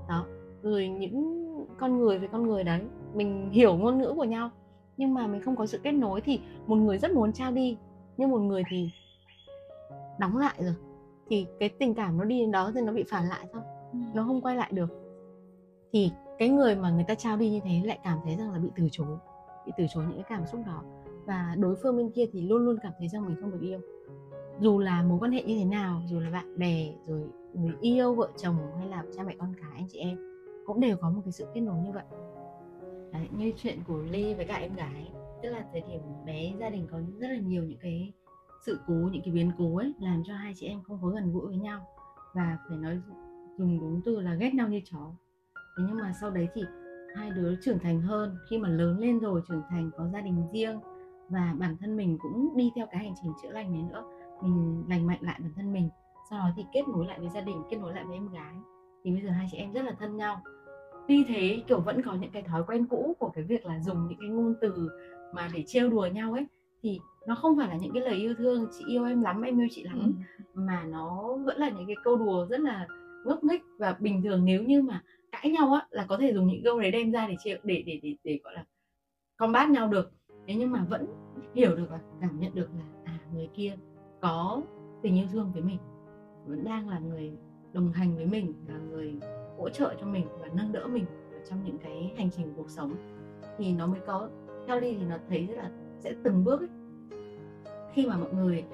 [0.08, 0.26] Đó,
[0.62, 1.46] rồi những
[1.78, 2.80] con người với con người đấy,
[3.14, 4.50] mình hiểu ngôn ngữ của nhau,
[4.96, 7.76] nhưng mà mình không có sự kết nối thì một người rất muốn trao đi,
[8.16, 8.90] nhưng một người thì
[10.18, 10.74] đóng lại rồi
[11.28, 13.62] thì cái tình cảm nó đi đến đó thì nó bị phản lại thôi
[13.92, 13.98] ừ.
[14.14, 14.88] nó không quay lại được.
[15.92, 18.58] Thì cái người mà người ta trao đi như thế lại cảm thấy rằng là
[18.58, 19.16] bị từ chối
[19.66, 20.82] bị từ chối những cái cảm xúc đó.
[21.26, 23.80] Và đối phương bên kia thì luôn luôn cảm thấy rằng mình không được yêu.
[24.60, 28.14] Dù là mối quan hệ như thế nào dù là bạn bè rồi người yêu
[28.14, 30.18] vợ chồng hay là cha mẹ con cái anh chị em
[30.66, 32.04] cũng đều có một cái sự kết nối như vậy.
[33.12, 35.10] Đấy, như chuyện của Ly với cả em gái
[35.42, 38.12] tức là thời điểm bé gia đình có rất là nhiều những cái
[38.66, 41.32] sự cố, những cái biến cố ấy làm cho hai chị em không có gần
[41.32, 41.86] gũi với nhau
[42.34, 43.00] và phải nói
[43.58, 45.12] dùng đúng từ là ghét nhau như chó.
[45.54, 46.62] Thế nhưng mà sau đấy thì
[47.16, 50.46] hai đứa trưởng thành hơn, khi mà lớn lên rồi, trưởng thành, có gia đình
[50.52, 50.80] riêng
[51.28, 54.04] và bản thân mình cũng đi theo cái hành trình chữa lành này nữa,
[54.42, 55.88] mình lành mạnh lại bản thân mình,
[56.30, 58.54] sau đó thì kết nối lại với gia đình, kết nối lại với em gái.
[59.04, 60.40] Thì bây giờ hai chị em rất là thân nhau.
[61.08, 64.08] Tuy thế, kiểu, vẫn có những cái thói quen cũ của cái việc là dùng
[64.08, 64.90] những cái ngôn từ
[65.34, 66.46] mà để trêu đùa nhau ấy
[66.82, 69.60] thì nó không phải là những cái lời yêu thương chị yêu em lắm em
[69.60, 70.12] yêu chị lắm.
[70.38, 70.40] Ừ.
[70.54, 72.86] mà nó vẫn là những cái câu đùa rất là
[73.24, 74.44] ngốc nghếch và bình thường.
[74.44, 77.26] Nếu như mà cãi nhau á là có thể dùng những câu đấy đem ra
[77.28, 78.64] để chịu để để để để gọi là
[79.36, 80.12] combat nhau được.
[80.46, 81.06] Thế nhưng mà vẫn
[81.54, 83.76] hiểu được và cảm nhận được là à người kia
[84.20, 84.62] có
[85.02, 85.78] tình yêu thương với mình
[86.46, 87.32] vẫn đang là người
[87.72, 89.14] đồng hành với mình là người
[89.58, 91.04] hỗ trợ cho mình và nâng đỡ mình
[91.50, 92.94] trong những cái hành trình cuộc sống.
[93.58, 94.28] Thì nó mới có
[94.66, 95.70] theo đi thì nó thấy rất là
[96.06, 96.68] sẽ từng bước ấy.
[97.94, 98.64] khi mà mọi người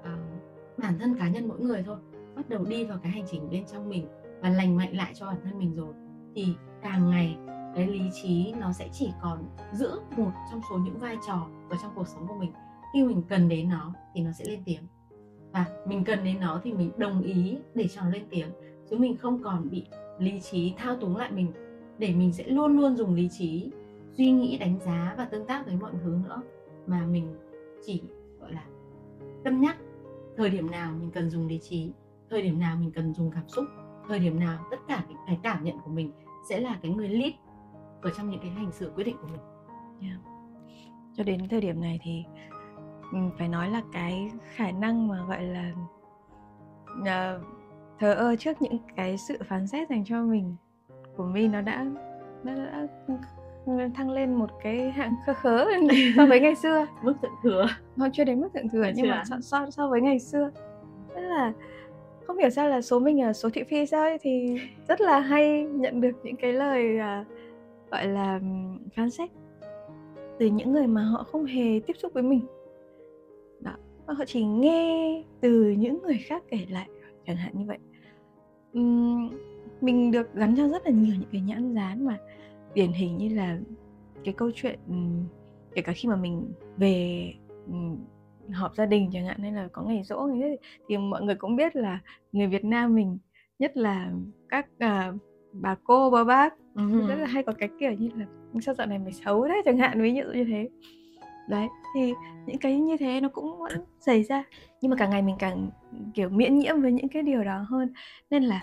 [0.00, 1.96] uh, bản thân cá nhân mỗi người thôi
[2.36, 4.06] bắt đầu đi vào cái hành trình bên trong mình
[4.40, 5.94] và lành mạnh lại cho bản thân mình rồi
[6.34, 6.46] thì
[6.82, 7.36] càng ngày
[7.74, 11.76] cái lý trí nó sẽ chỉ còn giữ một trong số những vai trò ở
[11.82, 12.52] trong cuộc sống của mình
[12.92, 14.82] khi mình cần đến nó thì nó sẽ lên tiếng
[15.52, 18.48] và mình cần đến nó thì mình đồng ý để cho nó lên tiếng
[18.90, 19.86] chứ mình không còn bị
[20.18, 21.52] lý trí thao túng lại mình
[21.98, 23.70] để mình sẽ luôn luôn dùng lý trí
[24.16, 26.42] suy nghĩ đánh giá và tương tác với mọi thứ nữa
[26.86, 27.36] mà mình
[27.86, 28.02] chỉ
[28.40, 28.64] gọi là
[29.44, 29.76] cân nhắc
[30.36, 31.92] thời điểm nào mình cần dùng lý trí
[32.30, 33.64] thời điểm nào mình cần dùng cảm xúc
[34.08, 36.12] thời điểm nào tất cả cái cảm nhận của mình
[36.48, 37.32] sẽ là cái người lead
[38.02, 39.40] ở trong những cái hành xử quyết định của mình
[40.00, 40.20] yeah.
[41.14, 42.24] cho đến thời điểm này thì
[43.12, 45.72] ừ, phải nói là cái khả năng mà gọi là
[47.00, 47.42] uh,
[47.98, 50.56] thờ ơ trước những cái sự phán xét dành cho mình
[51.16, 51.86] của mình nó đã
[52.44, 52.86] nó đã
[53.94, 55.66] thăng lên một cái hạng khơ khớ
[56.16, 56.86] so với ngày xưa.
[57.02, 57.66] Mức thượng thừa.
[57.96, 60.50] Nó chưa đến mức thượng thừa nhưng mà so, so so với ngày xưa.
[61.14, 61.52] Rất là
[62.26, 65.20] không hiểu sao là số mình ở số thị phi sao ấy, thì rất là
[65.20, 67.26] hay nhận được những cái lời uh,
[67.90, 68.40] gọi là
[68.96, 69.30] phán xét
[70.38, 72.40] từ những người mà họ không hề tiếp xúc với mình.
[73.60, 73.72] Đó
[74.06, 76.88] và họ chỉ nghe từ những người khác kể lại
[77.26, 77.78] chẳng hạn như vậy.
[78.78, 79.30] Uhm,
[79.80, 82.18] mình được gắn cho rất là nhiều những cái nhãn dán mà
[82.76, 83.58] điển hình như là
[84.24, 84.78] cái câu chuyện
[85.74, 87.32] kể cả khi mà mình về
[88.52, 90.56] họp gia đình chẳng hạn hay là có ngày dỗ ngày thế
[90.88, 92.00] thì mọi người cũng biết là
[92.32, 93.18] người Việt Nam mình
[93.58, 94.12] nhất là
[94.48, 95.20] các uh,
[95.52, 97.06] bà cô bà bác uh-huh.
[97.06, 98.26] rất là hay có cái kiểu như là
[98.60, 100.68] sao dạo này mày xấu đấy chẳng hạn ví dụ như thế.
[101.48, 102.14] Đấy thì
[102.46, 104.44] những cái như thế nó cũng vẫn xảy ra.
[104.80, 105.70] Nhưng mà càng ngày mình càng
[106.14, 107.92] kiểu miễn nhiễm với những cái điều đó hơn.
[108.30, 108.62] Nên là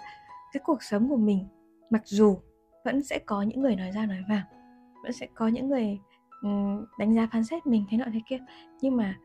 [0.53, 1.45] cái cuộc sống của mình
[1.89, 2.37] mặc dù
[2.85, 4.41] vẫn sẽ có những người nói ra nói vào
[5.03, 5.99] vẫn sẽ có những người
[6.99, 8.37] đánh giá phán xét mình thế nọ thế kia.
[8.81, 9.17] Nhưng mà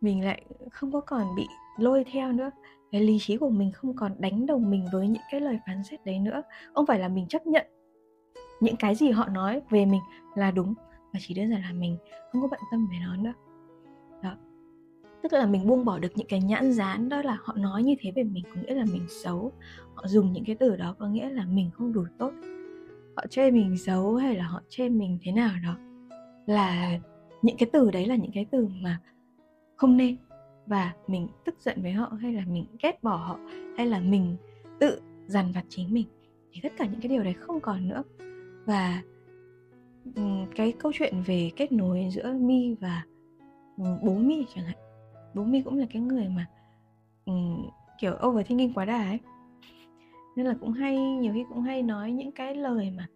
[0.00, 1.46] mình lại không có còn bị
[1.78, 2.50] lôi theo nữa.
[2.92, 5.82] Cái lý trí của mình không còn đánh đồng mình với những cái lời phán
[5.82, 6.42] xét đấy nữa.
[6.74, 7.66] Không phải là mình chấp nhận
[8.60, 10.00] những cái gì họ nói về mình
[10.34, 10.74] là đúng,
[11.12, 11.96] mà chỉ đơn giản là mình
[12.32, 13.32] không có bận tâm về nó nữa.
[14.22, 14.36] Đó.
[15.22, 17.94] Tức là mình buông bỏ được những cái nhãn dán đó là họ nói như
[18.00, 19.52] thế về mình có nghĩa là mình xấu.
[19.94, 22.32] Họ dùng những cái từ đó có nghĩa là mình không đủ tốt
[23.16, 25.76] họ chê mình xấu hay là họ chê mình thế nào đó
[26.46, 26.98] là
[27.42, 29.00] những cái từ đấy là những cái từ mà
[29.76, 30.16] không nên.
[30.66, 33.38] Và mình tức giận với họ hay là mình ghét bỏ họ
[33.76, 34.36] hay là mình
[34.80, 36.06] tự dằn vặt chính mình
[36.52, 38.02] thì tất cả những cái điều đấy không còn nữa.
[38.64, 39.02] Và
[40.56, 43.04] cái câu chuyện về kết nối giữa mi và
[43.76, 44.76] bố mi chẳng hạn,
[45.34, 46.46] bố mi cũng là cái người mà
[47.98, 49.18] kiểu overthinking quá đà ấy
[50.36, 53.06] nên là cũng hay, nhiều khi cũng hay nói những cái lời mà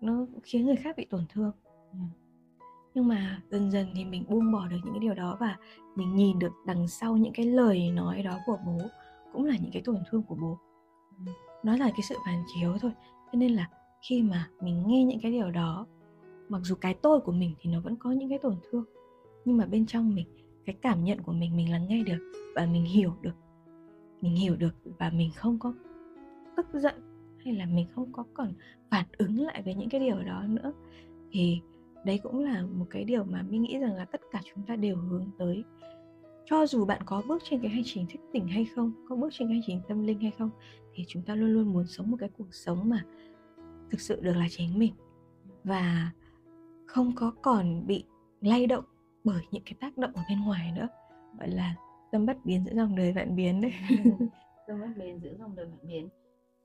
[0.00, 1.52] nó khiến người khác bị tổn thương.
[1.92, 1.98] Ừ.
[2.94, 5.56] Nhưng mà dần dần thì mình buông bỏ được những cái điều đó và
[5.96, 8.78] mình nhìn được đằng sau những cái lời nói đó của bố
[9.32, 10.58] cũng là những cái tổn thương của bố.
[11.26, 11.32] Ừ.
[11.62, 12.92] Nó là cái sự phản chiếu thôi.
[13.32, 13.70] Cho nên là
[14.08, 15.86] khi mà mình nghe những cái điều đó,
[16.48, 18.84] mặc dù cái tôi của mình thì nó vẫn có những cái tổn thương,
[19.44, 20.26] nhưng mà bên trong mình,
[20.66, 23.34] cái cảm nhận của mình mình lắng nghe được và mình hiểu được.
[24.20, 25.74] Mình hiểu được và mình không có
[26.56, 26.94] tức giận
[27.44, 28.52] hay là mình không có còn
[28.90, 30.72] phản ứng lại với những cái điều đó nữa?
[31.30, 31.60] Thì
[32.04, 34.76] đấy cũng là một cái điều mà mình nghĩ rằng là tất cả chúng ta
[34.76, 35.64] đều hướng tới.
[36.44, 39.28] Cho dù bạn có bước trên cái hành trình thức tỉnh hay không, có bước
[39.32, 40.50] trên cái hành trình tâm linh hay không,
[40.94, 43.04] thì chúng ta luôn luôn muốn sống một cái cuộc sống mà
[43.90, 44.92] thực sự được là chính mình
[45.64, 46.10] và
[46.86, 48.04] không có còn bị
[48.40, 48.84] lay động
[49.24, 50.88] bởi những cái tác động ở bên ngoài nữa.
[51.38, 51.74] Gọi là
[52.12, 53.72] tâm bất biến giữa dòng đời vạn biến đấy.
[54.66, 56.08] Tâm bất biến giữa dòng đời vạn biến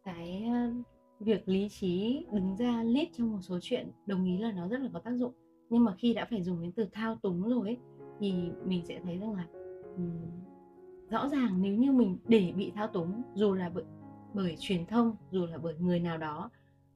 [0.04, 0.72] cái ờ,
[1.20, 4.80] việc lý trí đứng ra lead trong một số chuyện đồng ý là nó rất
[4.80, 5.34] là có tác dụng.
[5.70, 7.78] Nhưng mà khi đã phải dùng đến từ thao túng rồi ấy,
[8.20, 8.34] thì
[8.66, 9.48] mình sẽ thấy rằng là
[9.96, 10.12] um,
[11.10, 13.84] rõ ràng nếu như mình để bị thao túng dù là bởi,
[14.34, 16.50] bởi truyền thông dù là bởi người nào đó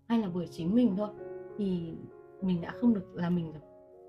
[0.07, 1.09] hay là bởi chính mình thôi
[1.57, 1.93] thì
[2.41, 3.61] mình đã không được là mình rồi.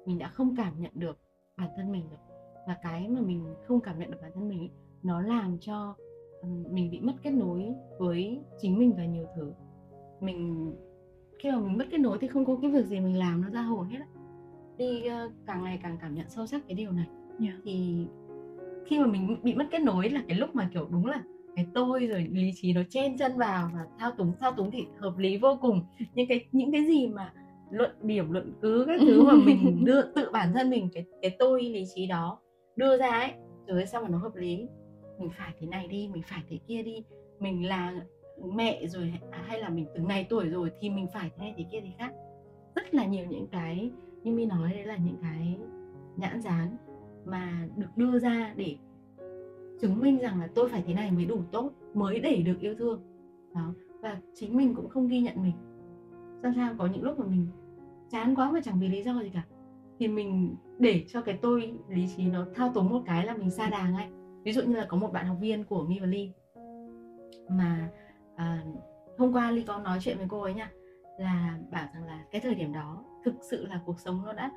[0.06, 1.18] Mình đã không cảm nhận được
[1.56, 2.18] bản thân mình rồi.
[2.66, 4.70] Và cái mà mình không cảm nhận được bản thân mình ấy,
[5.02, 5.96] nó làm cho
[6.70, 9.52] mình bị mất kết nối với chính mình và nhiều thứ.
[10.20, 10.72] Mình
[11.38, 13.50] khi mà mình mất kết nối thì không có cái việc gì mình làm nó
[13.50, 14.06] ra hồn hết á.
[14.78, 17.06] Đi uh, càng ngày càng cảm nhận sâu sắc cái điều này.
[17.40, 17.54] Yeah.
[17.64, 18.06] thì
[18.86, 21.22] khi mà mình bị mất kết nối là cái lúc mà kiểu đúng là
[21.56, 24.86] cái tôi rồi lý trí nó chen chân vào và thao túng thao túng thì
[24.98, 25.80] hợp lý vô cùng.
[26.14, 27.32] Những cái những cái gì mà
[27.70, 31.36] luận điểm luận cứ các thứ mà mình đưa tự bản thân mình cái cái
[31.38, 32.38] tôi lý trí đó
[32.76, 33.32] đưa ra ấy
[33.66, 34.66] rồi sao mà nó hợp lý
[35.18, 37.04] mình phải thế này đi, mình phải thế kia đi,
[37.40, 37.94] mình là
[38.54, 41.54] mẹ rồi à, hay là mình từng này tuổi rồi thì mình phải thế này
[41.56, 42.12] thế kia thì khác.
[42.74, 43.90] Rất là nhiều những cái,
[44.22, 45.58] như mi nói đấy là những cái
[46.16, 46.76] nhãn dán
[47.24, 48.76] mà được đưa ra để
[49.80, 52.74] chứng minh rằng là tôi phải thế này mới đủ tốt, mới để được yêu
[52.74, 53.02] thương.
[53.54, 55.54] Đó, và chính mình cũng không ghi nhận mình.
[56.42, 56.74] Sao sao?
[56.78, 57.46] Có những lúc mà mình
[58.10, 59.42] chán quá mà chẳng vì lý do gì cả,
[59.98, 63.50] thì mình để cho cái tôi, lý trí nó thao túng một cái là mình
[63.50, 64.08] xa đà ngay
[64.46, 66.30] ví dụ như là có một bạn học viên của mi và ly
[67.48, 67.90] mà
[68.36, 68.64] à,
[69.18, 70.70] hôm qua ly có nói chuyện với cô ấy nha
[71.18, 74.50] là bảo rằng là cái thời điểm đó thực sự là cuộc sống nó đã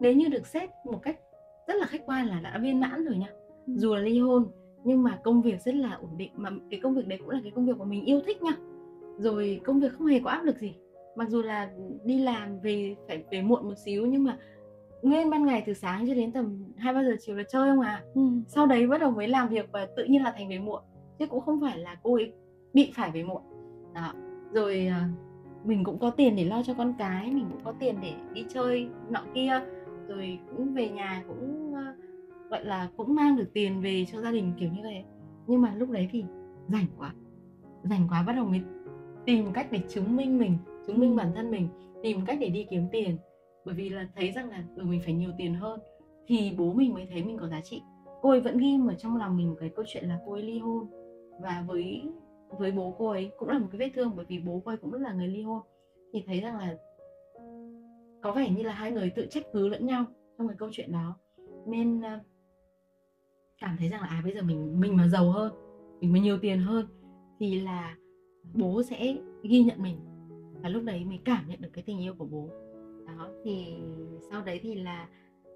[0.00, 1.20] nếu như được xét một cách
[1.68, 3.28] rất là khách quan là đã viên mãn rồi nha.
[3.66, 3.72] Ừ.
[3.76, 4.50] dù là ly hôn
[4.84, 7.40] nhưng mà công việc rất là ổn định mà cái công việc đấy cũng là
[7.42, 8.56] cái công việc mà mình yêu thích nha.
[9.18, 10.74] Rồi công việc không hề có áp lực gì.
[11.16, 11.70] Mặc dù là
[12.04, 14.38] đi làm về phải về muộn một xíu nhưng mà
[15.02, 17.80] nguyên ban ngày từ sáng cho đến tầm hai ba giờ chiều là chơi không
[17.80, 18.02] à?
[18.14, 18.22] Ừ.
[18.48, 20.82] sau đấy bắt đầu mới làm việc và tự nhiên là thành về muộn.
[21.18, 22.32] Chứ cũng không phải là cô ấy
[22.74, 23.42] bị phải về muộn.
[23.94, 24.12] Đó.
[24.52, 25.08] Rồi à,
[25.64, 28.44] mình cũng có tiền để lo cho con cái mình cũng có tiền để đi
[28.48, 29.60] chơi nọ kia.
[30.08, 31.94] Rồi cũng về nhà cũng à,
[32.50, 35.04] gọi là cũng mang được tiền về cho gia đình kiểu như vậy
[35.50, 36.24] nhưng mà lúc đấy thì
[36.68, 37.14] rảnh quá.
[37.82, 38.60] Rảnh quá bắt đầu mới
[39.26, 41.68] tìm cách để chứng minh mình chứng minh bản thân mình
[42.02, 43.16] tìm cách để đi kiếm tiền
[43.64, 45.80] bởi vì là thấy rằng là ừ, mình phải nhiều tiền hơn
[46.26, 47.82] thì bố mình mới thấy mình có giá trị.
[48.22, 50.42] Cô ấy vẫn ghi ở trong lòng mình một cái câu chuyện là cô ấy
[50.42, 50.86] ly hôn.
[51.40, 52.02] Và với
[52.58, 54.76] với bố cô ấy cũng là một cái vết thương bởi vì bố cô ấy
[54.76, 55.62] cũng là người ly hôn.
[56.12, 56.76] Thì thấy rằng là
[58.22, 60.04] có vẻ như là hai người tự trách cứ lẫn nhau
[60.38, 61.16] trong cái câu chuyện đó.
[61.66, 62.18] Nên ờ,
[63.60, 65.52] cảm thấy rằng là à bây giờ mình mình mà giàu hơn
[66.00, 66.86] mình mà nhiều tiền hơn
[67.38, 67.96] thì là
[68.54, 69.96] bố sẽ ghi nhận mình.
[70.62, 72.48] Và lúc đấy mới cảm nhận được cái tình yêu của bố
[73.18, 73.74] đó thì
[74.30, 75.08] sau đấy thì là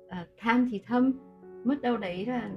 [0.07, 1.13] uh, tham thì thâm
[1.65, 2.51] mất đâu đấy là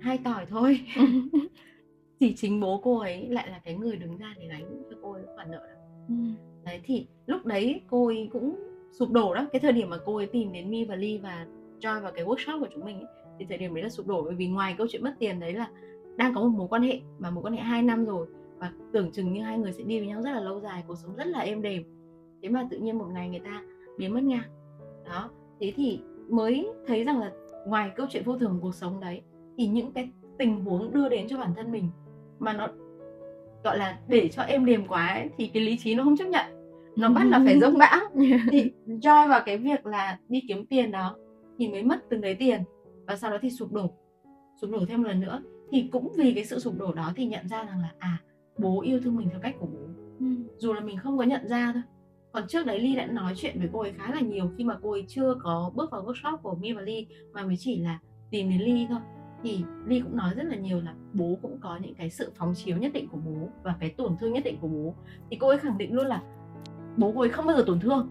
[0.00, 0.80] hai tỏi thôi.
[2.20, 5.12] Thì chính bố cô ấy lại là cái người đứng ra để gánh cho cô
[5.12, 5.80] ấy khoản nợ đó.
[6.08, 6.14] Ừ.
[6.64, 8.56] đấy thì lúc đấy cô ấy cũng
[8.92, 11.46] sụp đổ đó cái thời điểm mà cô ấy tìm đến mi và ly và
[11.80, 14.22] join vào cái workshop của chúng mình ấy, thì thời điểm đấy là sụp đổ.
[14.22, 15.70] Bởi vì ngoài câu chuyện mất tiền đấy là
[16.16, 18.26] đang có một mối quan hệ mà mối quan hệ 2 năm rồi.
[18.58, 20.96] Và tưởng chừng như hai người sẽ đi với nhau rất là lâu dài cuộc
[20.96, 21.82] sống rất là êm đềm.
[22.42, 23.62] Thế mà tự nhiên một ngày người ta
[23.98, 24.48] biến mất ngang
[25.04, 25.30] đó
[25.60, 27.32] thế thì mới thấy rằng là
[27.66, 29.22] ngoài câu chuyện vô thường của cuộc sống đấy
[29.56, 31.90] thì những cái tình huống đưa đến cho bản thân mình
[32.38, 32.68] mà nó
[33.64, 36.28] gọi là để cho êm đềm quá ấy, thì cái lý trí nó không chấp
[36.28, 36.44] nhận.
[36.96, 38.00] Nó bắt là phải dông bão.
[38.50, 41.16] Thì joy vào cái việc là đi kiếm tiền đó
[41.58, 42.62] thì mới mất từng đấy tiền
[43.06, 43.90] và sau đó thì sụp đổ.
[44.60, 45.42] Sụp đổ thêm một lần nữa.
[45.72, 48.18] Thì cũng vì cái sự sụp đổ đó thì nhận ra rằng là à
[48.58, 49.78] bố yêu thương mình theo cách của bố.
[50.20, 50.26] Ừ.
[50.58, 51.82] dù là mình không có nhận ra thôi
[52.32, 54.78] còn trước đấy ly đã nói chuyện với cô ấy khá là nhiều khi mà
[54.82, 57.98] cô ấy chưa có bước vào workshop của mi và ly, mà mới chỉ là
[58.30, 58.98] tìm đến ly thôi.
[59.42, 62.54] Thì ly cũng nói rất là nhiều là bố cũng có những cái sự phóng
[62.54, 64.94] chiếu nhất định của bố và cái tổn thương nhất định của bố.
[65.30, 66.22] Thì cô ấy khẳng định luôn là
[66.96, 68.10] bố cô ấy không bao giờ tổn thương.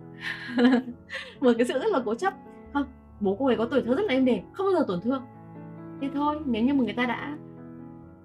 [1.40, 2.34] Một cái sự rất là cố chấp.
[2.74, 2.86] Không,
[3.20, 5.22] bố cô ấy có tuổi thơ rất là êm đềm, không bao giờ tổn thương.
[6.02, 7.38] Thế thôi, nếu như mà người ta đã,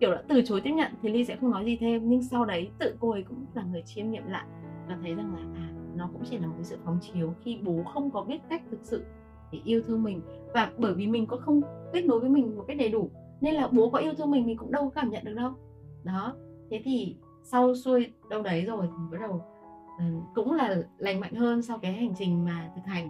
[0.00, 2.08] kiểu đã từ chối tiếp nhận thì ly sẽ không nói gì thêm.
[2.08, 4.44] Nhưng sau đấy tự cô ấy cũng là người chiêm nghiệm lại
[4.88, 7.58] và thấy rằng là à nó cũng chỉ là một cái sự phóng chiếu khi
[7.64, 9.04] bố không có biết cách thực sự
[9.52, 10.20] để yêu thương mình.
[10.54, 11.60] Và bởi vì mình có không
[11.92, 14.46] kết nối với mình một cách đầy đủ, nên là bố có yêu thương mình
[14.46, 15.52] mình cũng đâu có cảm nhận được đâu.
[16.04, 16.34] Đó,
[16.70, 19.42] thế thì sau xuôi đâu đấy rồi thì bắt đầu
[19.98, 23.08] ờ, cũng là lành mạnh hơn sau cái hành trình mà thực hành.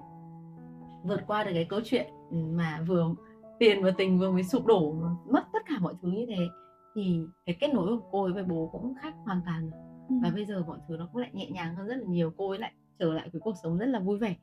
[1.04, 3.14] Vượt qua được cái câu chuyện mà vừa
[3.58, 4.94] tiền và tình vừa mới sụp đổ,
[5.26, 6.48] mất tất cả mọi thứ như thế,
[6.94, 9.80] thì cái kết nối của cô ấy với bố cũng khác hoàn toàn rồi.
[10.12, 10.18] Ừ.
[10.22, 12.48] và bây giờ mọi thứ nó cũng lại nhẹ nhàng hơn rất là nhiều cô
[12.50, 14.34] ấy lại trở lại với cuộc sống rất là vui vẻ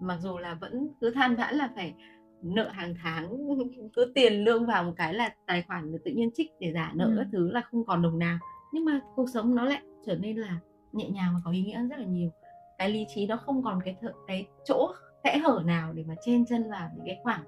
[0.00, 1.94] mặc dù là vẫn cứ than vãn là phải
[2.42, 3.38] nợ hàng tháng
[3.94, 6.92] cứ tiền lương vào một cái là tài khoản được tự nhiên trích để giả
[6.94, 7.14] nợ Ừ.
[7.18, 8.38] các thứ là không còn đồng nào
[8.72, 10.58] nhưng mà cuộc sống nó lại trở nên là
[10.92, 12.30] nhẹ nhàng và có ý nghĩa rất là nhiều
[12.78, 14.92] cái lý trí nó không còn cái thợ, cái chỗ
[15.24, 17.40] kẽ hở nào để mà chen chân vào những cái khoảng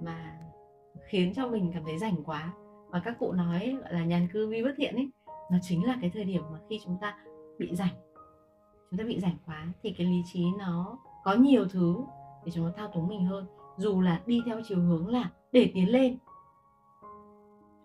[0.00, 0.38] mà
[1.08, 2.52] khiến cho mình cảm thấy rảnh quá
[2.90, 5.10] và các cụ nói gọi là nhàn cư vi bất thiện ấy
[5.50, 7.16] nó chính là cái thời điểm mà khi chúng ta
[7.58, 7.94] bị rảnh.
[8.90, 11.96] Chúng ta bị rảnh quá thì cái lý trí nó có nhiều thứ
[12.44, 13.46] để chúng nó thao túng mình hơn.
[13.76, 16.18] Dù là đi theo chiều hướng là để tiến lên.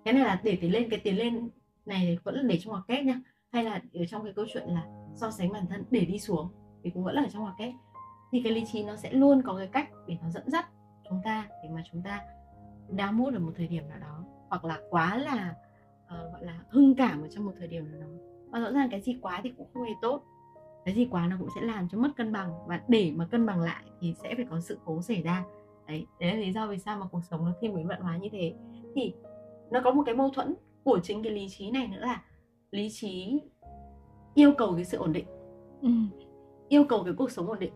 [0.05, 1.49] Cái này là để tiến lên, cái tiến lên
[1.85, 3.21] này vẫn là để trong hoặc kép nhá.
[3.51, 6.47] Hay là ở trong cái câu chuyện là so sánh bản thân để đi xuống
[6.83, 7.73] thì cũng vẫn là ở trong hoặc kép.
[8.31, 10.69] Thì cái lý trí nó sẽ luôn có cái cách để nó dẫn dắt
[11.09, 12.21] chúng ta, để mà chúng ta
[12.89, 14.23] đau mút ở một thời điểm nào đó.
[14.49, 15.55] Hoặc là quá là
[16.13, 18.07] ờ, gọi là hưng cảm ở trong một thời điểm nào đó.
[18.49, 20.23] Và rõ ràng cái gì quá thì cũng không hề tốt.
[20.85, 23.45] Cái gì quá nó cũng sẽ làm cho mất cân bằng và để mà cân
[23.45, 25.45] bằng lại thì sẽ phải có sự cố xảy ra.
[25.87, 28.17] Đấy đấy là lý do vì sao mà cuộc sống nó thiên biến vạn hóa
[28.17, 28.53] như thế.
[28.95, 29.13] Thì
[29.71, 32.21] nó có một cái mâu thuẫn của chính cái lý trí này nữa là
[32.71, 33.41] lý trí
[34.33, 35.25] yêu cầu cái sự ổn định.
[35.81, 35.89] Ừ.
[36.69, 37.73] yêu cầu cái cuộc sống ổn định.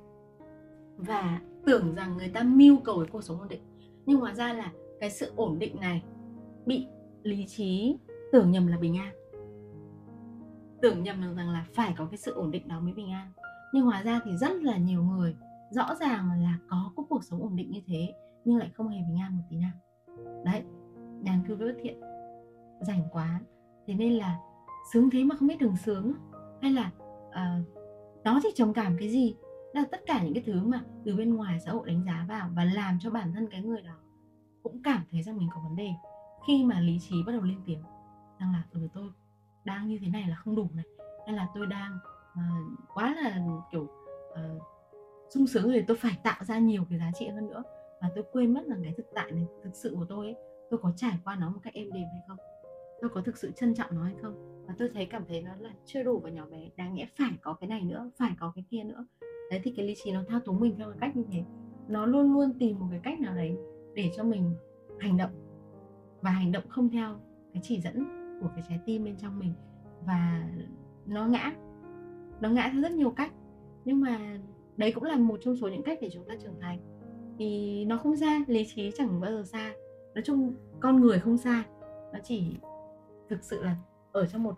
[0.97, 3.61] Và tưởng rằng người ta mưu cầu cái cuộc sống ổn định.
[4.05, 6.03] Nhưng hóa ra là cái sự ổn định này
[6.65, 6.87] bị
[7.23, 7.97] lý trí
[8.31, 9.13] tưởng nhầm là bình an.
[10.81, 13.31] Tưởng nhầm rằng rằng là phải có cái sự ổn định đó mới bình an.
[13.73, 15.35] Nhưng hóa ra thì rất là nhiều người
[15.71, 18.13] rõ ràng là có cái cuộc sống ổn định như thế
[18.45, 19.73] nhưng lại không hề bình an một tí nào.
[20.45, 20.63] Đấy
[21.23, 21.99] đáng cư với bất thiện.
[22.81, 23.39] Rảnh quá
[23.87, 24.39] thế nên là
[24.93, 26.13] sướng thế mà không biết đường sướng.
[26.61, 26.91] Hay là
[27.31, 27.61] ờ, à,
[28.23, 29.35] nó thì trầm cảm cái gì?
[29.73, 32.25] Đó là tất cả những cái thứ mà từ bên ngoài xã hội đánh giá
[32.29, 33.93] vào và làm cho bản thân cái người đó
[34.63, 35.89] cũng cảm thấy rằng mình có vấn đề
[36.47, 37.83] khi mà lý trí bắt đầu lên tiếng
[38.39, 39.09] rằng là ừ tôi
[39.65, 40.85] đang như thế này là không đủ này
[41.25, 41.97] hay là tôi đang
[42.31, 43.87] uh, quá là kiểu
[44.31, 44.61] uh,
[45.29, 47.63] sung sướng rồi tôi phải tạo ra nhiều cái giá trị hơn nữa.
[48.01, 50.35] Và tôi quên mất rằng cái thực tại này thực sự của tôi ấy
[50.69, 52.37] tôi có trải qua nó một cách êm đềm hay không?
[53.01, 54.65] Tôi có thực sự trân trọng nó hay không?
[54.67, 57.31] Và tôi thấy cảm thấy nó là chưa đủ và nhỏ bé đáng nghĩa phải
[57.41, 59.05] có cái này nữa phải có cái kia nữa.
[59.51, 61.43] Đấy thì cái lý trí nó thao túng mình theo cái cách như thế.
[61.87, 63.57] Nó luôn luôn tìm một cái cách nào đấy
[63.93, 64.55] để cho mình
[64.99, 65.31] hành động
[66.21, 67.19] và hành động không theo
[67.53, 69.53] cái chỉ dẫn của cái trái tim bên trong mình
[70.05, 70.49] và
[71.05, 71.55] nó ngã.
[72.41, 73.33] Nó ngã theo rất nhiều cách.
[73.85, 74.39] Nhưng mà
[74.77, 76.79] đấy cũng là một trong số những cách để chúng ta trưởng thành.
[77.39, 79.73] Thì nó không xa, lý trí chẳng bao giờ xa.
[80.15, 81.63] Nói chung con người không xa.
[82.13, 82.55] Nó chỉ
[83.29, 83.75] thực sự là
[84.11, 84.55] ở trong một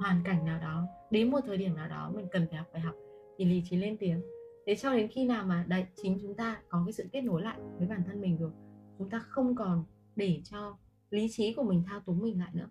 [0.00, 2.82] hoàn cảnh nào đó, đến một thời điểm nào đó mình cần phải học bài
[2.82, 2.94] học
[3.38, 4.22] thì lý trí lên tiếng.
[4.66, 7.42] Thế cho đến khi nào mà đấy, chính chúng ta có cái sự kết nối
[7.42, 8.50] lại với bản thân mình rồi,
[8.98, 9.84] chúng ta không còn
[10.16, 10.76] để cho
[11.10, 12.68] lý trí của mình thao túng mình lại nữa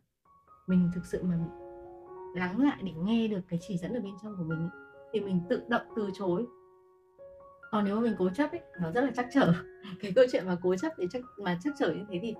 [0.69, 1.35] mình thực sự mà
[2.35, 4.69] lắng lại để nghe được cái chỉ dẫn ở bên trong của mình ấy,
[5.13, 6.45] thì mình tự động từ chối.
[7.71, 9.53] Còn nếu mà mình cố chấp ấy nó rất là chắc trở.
[10.01, 12.35] Cái câu chuyện mà cố chấp để chắc mà chắc trở như thế thì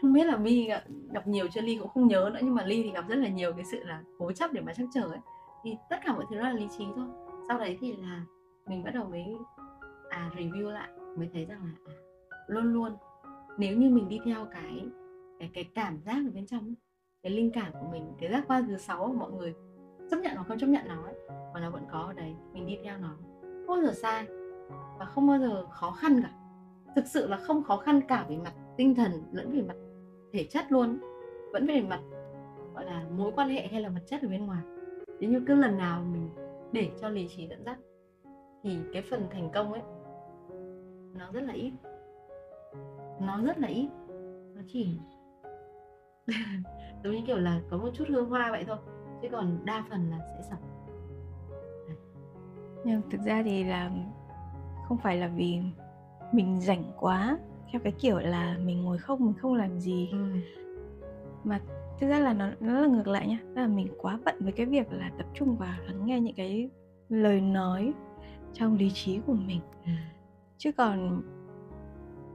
[0.00, 0.82] không biết là mi gặp,
[1.12, 3.28] gặp nhiều chưa Ly cũng không nhớ nữa nhưng mà Ly thì gặp rất là
[3.28, 5.20] nhiều cái sự là cố chấp để mà chắc trở ấy.
[5.64, 7.06] Thì tất cả mọi thứ đó là lý trí thôi.
[7.48, 8.24] Sau đấy thì là
[8.66, 9.24] mình bắt đầu mới
[10.08, 10.88] à review lại
[11.18, 11.94] mới thấy rằng là à,
[12.46, 12.92] luôn luôn
[13.58, 14.86] nếu như mình đi theo cái
[15.38, 16.74] cái cái cảm giác ở bên trong ấy,
[17.22, 19.54] cái linh cảm của mình cái giác quan thứ sáu của mọi người
[20.10, 21.14] chấp nhận nó không chấp nhận nó ấy,
[21.54, 23.16] mà nó vẫn có ở đấy mình đi theo nó.
[23.40, 24.26] Không bao giờ sai
[24.98, 26.30] và không bao giờ khó khăn cả.
[26.96, 29.76] Thực sự là không khó khăn cả về mặt tinh thần lẫn về mặt
[30.32, 30.98] thể chất luôn
[31.52, 32.00] vẫn về mặt
[32.74, 34.62] gọi là mối quan hệ hay là vật chất ở bên ngoài.
[35.20, 36.30] Thế như cứ lần nào mình
[36.72, 37.78] để cho lý trí dẫn dắt
[38.62, 39.82] thì cái phần thành công ấy
[41.18, 41.72] nó rất là ít.
[43.20, 43.88] Nó rất là ít.
[44.54, 44.98] Nó chỉ
[47.04, 48.76] giống như kiểu là có một chút hương hoa vậy thôi
[49.22, 50.58] chứ còn đa phần là sẽ sập
[52.84, 53.90] nhưng thực ra thì là
[54.88, 55.60] không phải là vì
[56.32, 57.38] mình rảnh quá
[57.72, 60.18] theo cái kiểu là mình ngồi không mình không làm gì ừ.
[61.44, 61.60] mà
[62.00, 64.66] thực ra là nó nó là ngược lại nhá là mình quá bận với cái
[64.66, 66.70] việc là tập trung vào lắng nghe những cái
[67.08, 67.92] lời nói
[68.52, 69.90] trong lý trí của mình ừ.
[70.58, 71.22] chứ còn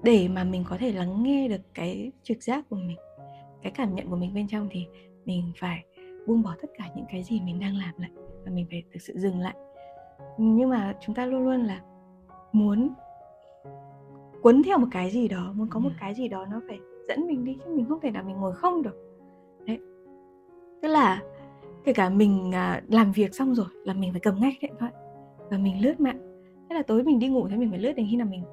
[0.04, 2.98] để mà mình có thể lắng nghe được cái trực giác của mình
[3.66, 4.88] cái cảm nhận của mình bên trong thì
[5.26, 5.86] mình phải
[6.28, 8.10] buông bỏ tất cả những cái gì mình đang làm lại
[8.46, 9.56] và mình phải thực sự dừng lại.
[10.38, 11.82] Nhưng mà chúng ta luôn luôn là
[12.52, 12.94] muốn
[14.42, 17.28] quấn theo một cái gì đó muốn có một cái gì đó nó phải dẫn
[17.28, 18.96] mình đi chứ mình không thể nào mình ngồi không được.
[19.68, 19.80] Đấy.
[20.82, 21.22] Tức là
[21.86, 24.78] kể cả mình à, làm việc xong rồi là mình phải cầm ngay cái điện
[24.80, 24.92] thoại
[25.50, 26.44] và mình lướt mạng.
[26.70, 28.44] Thế là tối mình đi ngủ thì mình phải lướt đến khi nào mình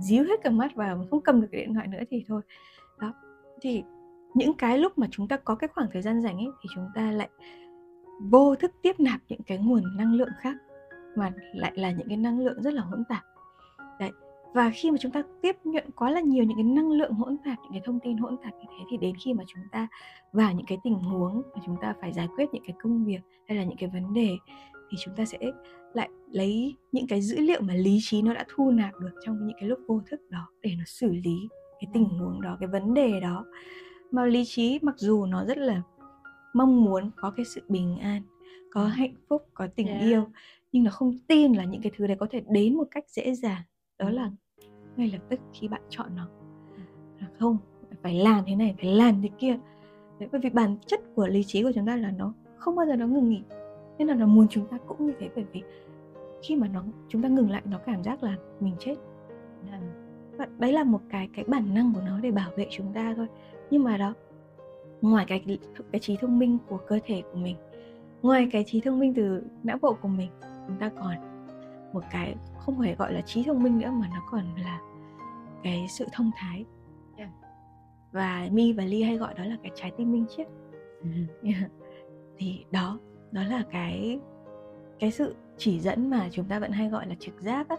[0.00, 2.42] díu hết cầm mắt vào mình không cầm được cái điện thoại nữa thì thôi.
[3.00, 3.14] Đó.
[3.60, 3.82] Thì
[4.36, 6.86] những cái lúc mà chúng ta có cái khoảng thời gian rảnh ấy thì chúng
[6.94, 7.28] ta lại
[8.20, 10.56] vô thức tiếp nạp những cái nguồn năng lượng khác
[11.16, 13.22] mà lại là những cái năng lượng rất là hỗn tạp
[14.00, 14.10] đấy
[14.54, 17.36] và khi mà chúng ta tiếp nhận quá là nhiều những cái năng lượng hỗn
[17.44, 19.88] tạp những cái thông tin hỗn tạp như thế thì đến khi mà chúng ta
[20.32, 23.20] vào những cái tình huống mà chúng ta phải giải quyết những cái công việc
[23.48, 24.36] hay là những cái vấn đề
[24.90, 25.38] thì chúng ta sẽ
[25.94, 29.46] lại lấy những cái dữ liệu mà lý trí nó đã thu nạp được trong
[29.46, 31.48] những cái lúc vô thức đó để nó xử lý
[31.80, 33.44] cái tình huống đó cái vấn đề đó
[34.16, 35.82] mà lý trí mặc dù nó rất là
[36.54, 38.22] mong muốn có cái sự bình an
[38.72, 40.02] có hạnh phúc có tình yeah.
[40.02, 40.24] yêu
[40.72, 43.34] nhưng nó không tin là những cái thứ đấy có thể đến một cách dễ
[43.34, 43.62] dàng.
[43.98, 44.30] Đó là
[44.96, 46.28] ngay lập tức khi bạn chọn nó.
[47.20, 47.58] Là không
[48.02, 49.58] phải làm thế này phải làm thế kia.
[50.18, 52.86] Đấy, bởi vì bản chất của lý trí của chúng ta là nó không bao
[52.86, 53.42] giờ nó ngừng nghỉ.
[53.98, 55.62] Nên là nó muốn chúng ta cũng như thế bởi vì
[56.42, 58.94] khi mà nó chúng ta ngừng lại nó cảm giác là mình chết.
[60.38, 63.14] Và đấy là một cái cái bản năng của nó để bảo vệ chúng ta
[63.16, 63.26] thôi
[63.70, 64.14] nhưng mà đó
[65.02, 65.58] ngoài cái
[65.92, 67.56] cái trí thông minh của cơ thể của mình
[68.22, 70.30] ngoài cái trí thông minh từ não bộ của mình
[70.66, 71.14] chúng ta còn
[71.92, 74.80] một cái không phải gọi là trí thông minh nữa mà nó còn là
[75.62, 76.64] cái sự thông thái
[77.16, 77.30] yeah.
[78.12, 80.46] và mi và ly hay gọi đó là cái trái tim minh triết
[81.42, 81.70] yeah.
[82.38, 82.98] thì đó
[83.32, 84.20] đó là cái
[84.98, 87.76] cái sự chỉ dẫn mà chúng ta vẫn hay gọi là trực giác á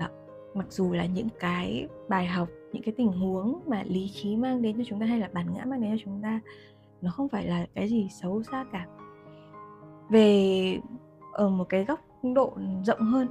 [0.00, 0.06] đó.
[0.54, 4.62] mặc dù là những cái bài học những cái tình huống mà lý trí mang
[4.62, 6.40] đến cho chúng ta hay là bản ngã mang đến cho chúng ta
[7.02, 8.86] nó không phải là cái gì xấu xa cả.
[10.10, 10.78] Về
[11.32, 12.52] ở một cái góc độ
[12.84, 13.28] rộng hơn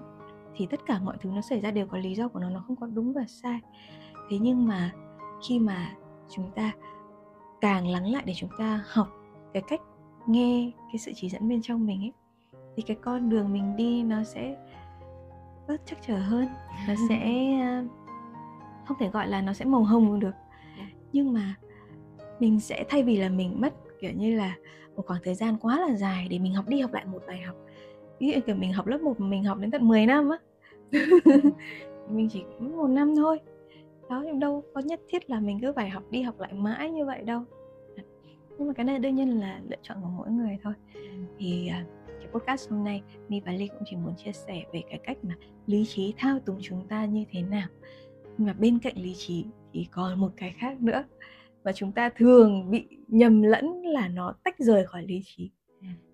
[0.56, 2.64] thì tất cả mọi thứ nó xảy ra đều có lý do của nó nó
[2.68, 3.60] không có đúng và sai.
[4.30, 4.92] Thế nhưng mà
[5.48, 5.96] khi mà
[6.30, 6.72] chúng ta
[7.62, 9.08] càng lắng lại để chúng ta học
[9.54, 9.82] cái cách
[10.28, 12.14] nghe cái sự chỉ dẫn bên trong mình ấy
[12.76, 14.56] thì cái con đường mình đi nó sẽ
[15.68, 16.48] bớt chắc trở hơn
[16.88, 17.20] nó sẽ
[17.62, 17.84] ờ,
[18.86, 20.34] không thể gọi là nó sẽ màu hồng được.
[20.78, 20.86] Dạ.
[21.14, 21.56] nhưng mà
[22.40, 24.56] mình sẽ thay vì là mình mất kiểu như là
[24.96, 27.42] một khoảng thời gian quá là dài để mình học đi học lại một bài
[27.42, 27.56] học
[28.22, 30.38] ví dụ kiểu mình học lớp 1 mình học đến tận 10 năm á.
[32.10, 33.40] Mình chỉ một năm thôi.
[34.10, 36.92] Đó nhưng đâu có nhất thiết là mình cứ phải học đi học lại mãi
[36.92, 37.44] như vậy đâu.
[38.58, 40.74] Nhưng mà cái này đương nhiên là lựa chọn của mỗi người thôi.
[41.38, 44.84] Thì uh, cái podcast hôm nay mi và ly cũng chỉ muốn chia sẻ về
[44.90, 45.36] cái cách mà
[45.68, 47.68] lý trí thao túng chúng ta như thế nào
[48.38, 51.04] nhưng mà bên cạnh lý trí thì còn một cái khác nữa
[51.64, 55.52] và chúng ta thường bị nhầm lẫn là nó tách rời khỏi lý trí.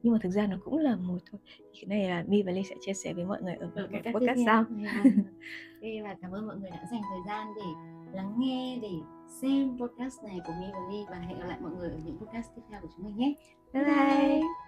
[0.04, 1.42] Nhưng mà thực ra nó cũng là một thôi.
[1.74, 4.14] Cái này là mi và ly sẽ chia sẻ với mọi người ở một cái
[4.14, 4.64] podcast sau.
[5.82, 7.62] Đây và cảm ơn mọi người đã dành thời gian để
[8.14, 8.92] lắng nghe để
[9.42, 12.18] xem podcast này của mi và ly và hẹn gặp lại mọi người ở những
[12.18, 13.34] podcast tiếp theo của chúng mình nhé.
[13.74, 14.67] Bye bye, bye.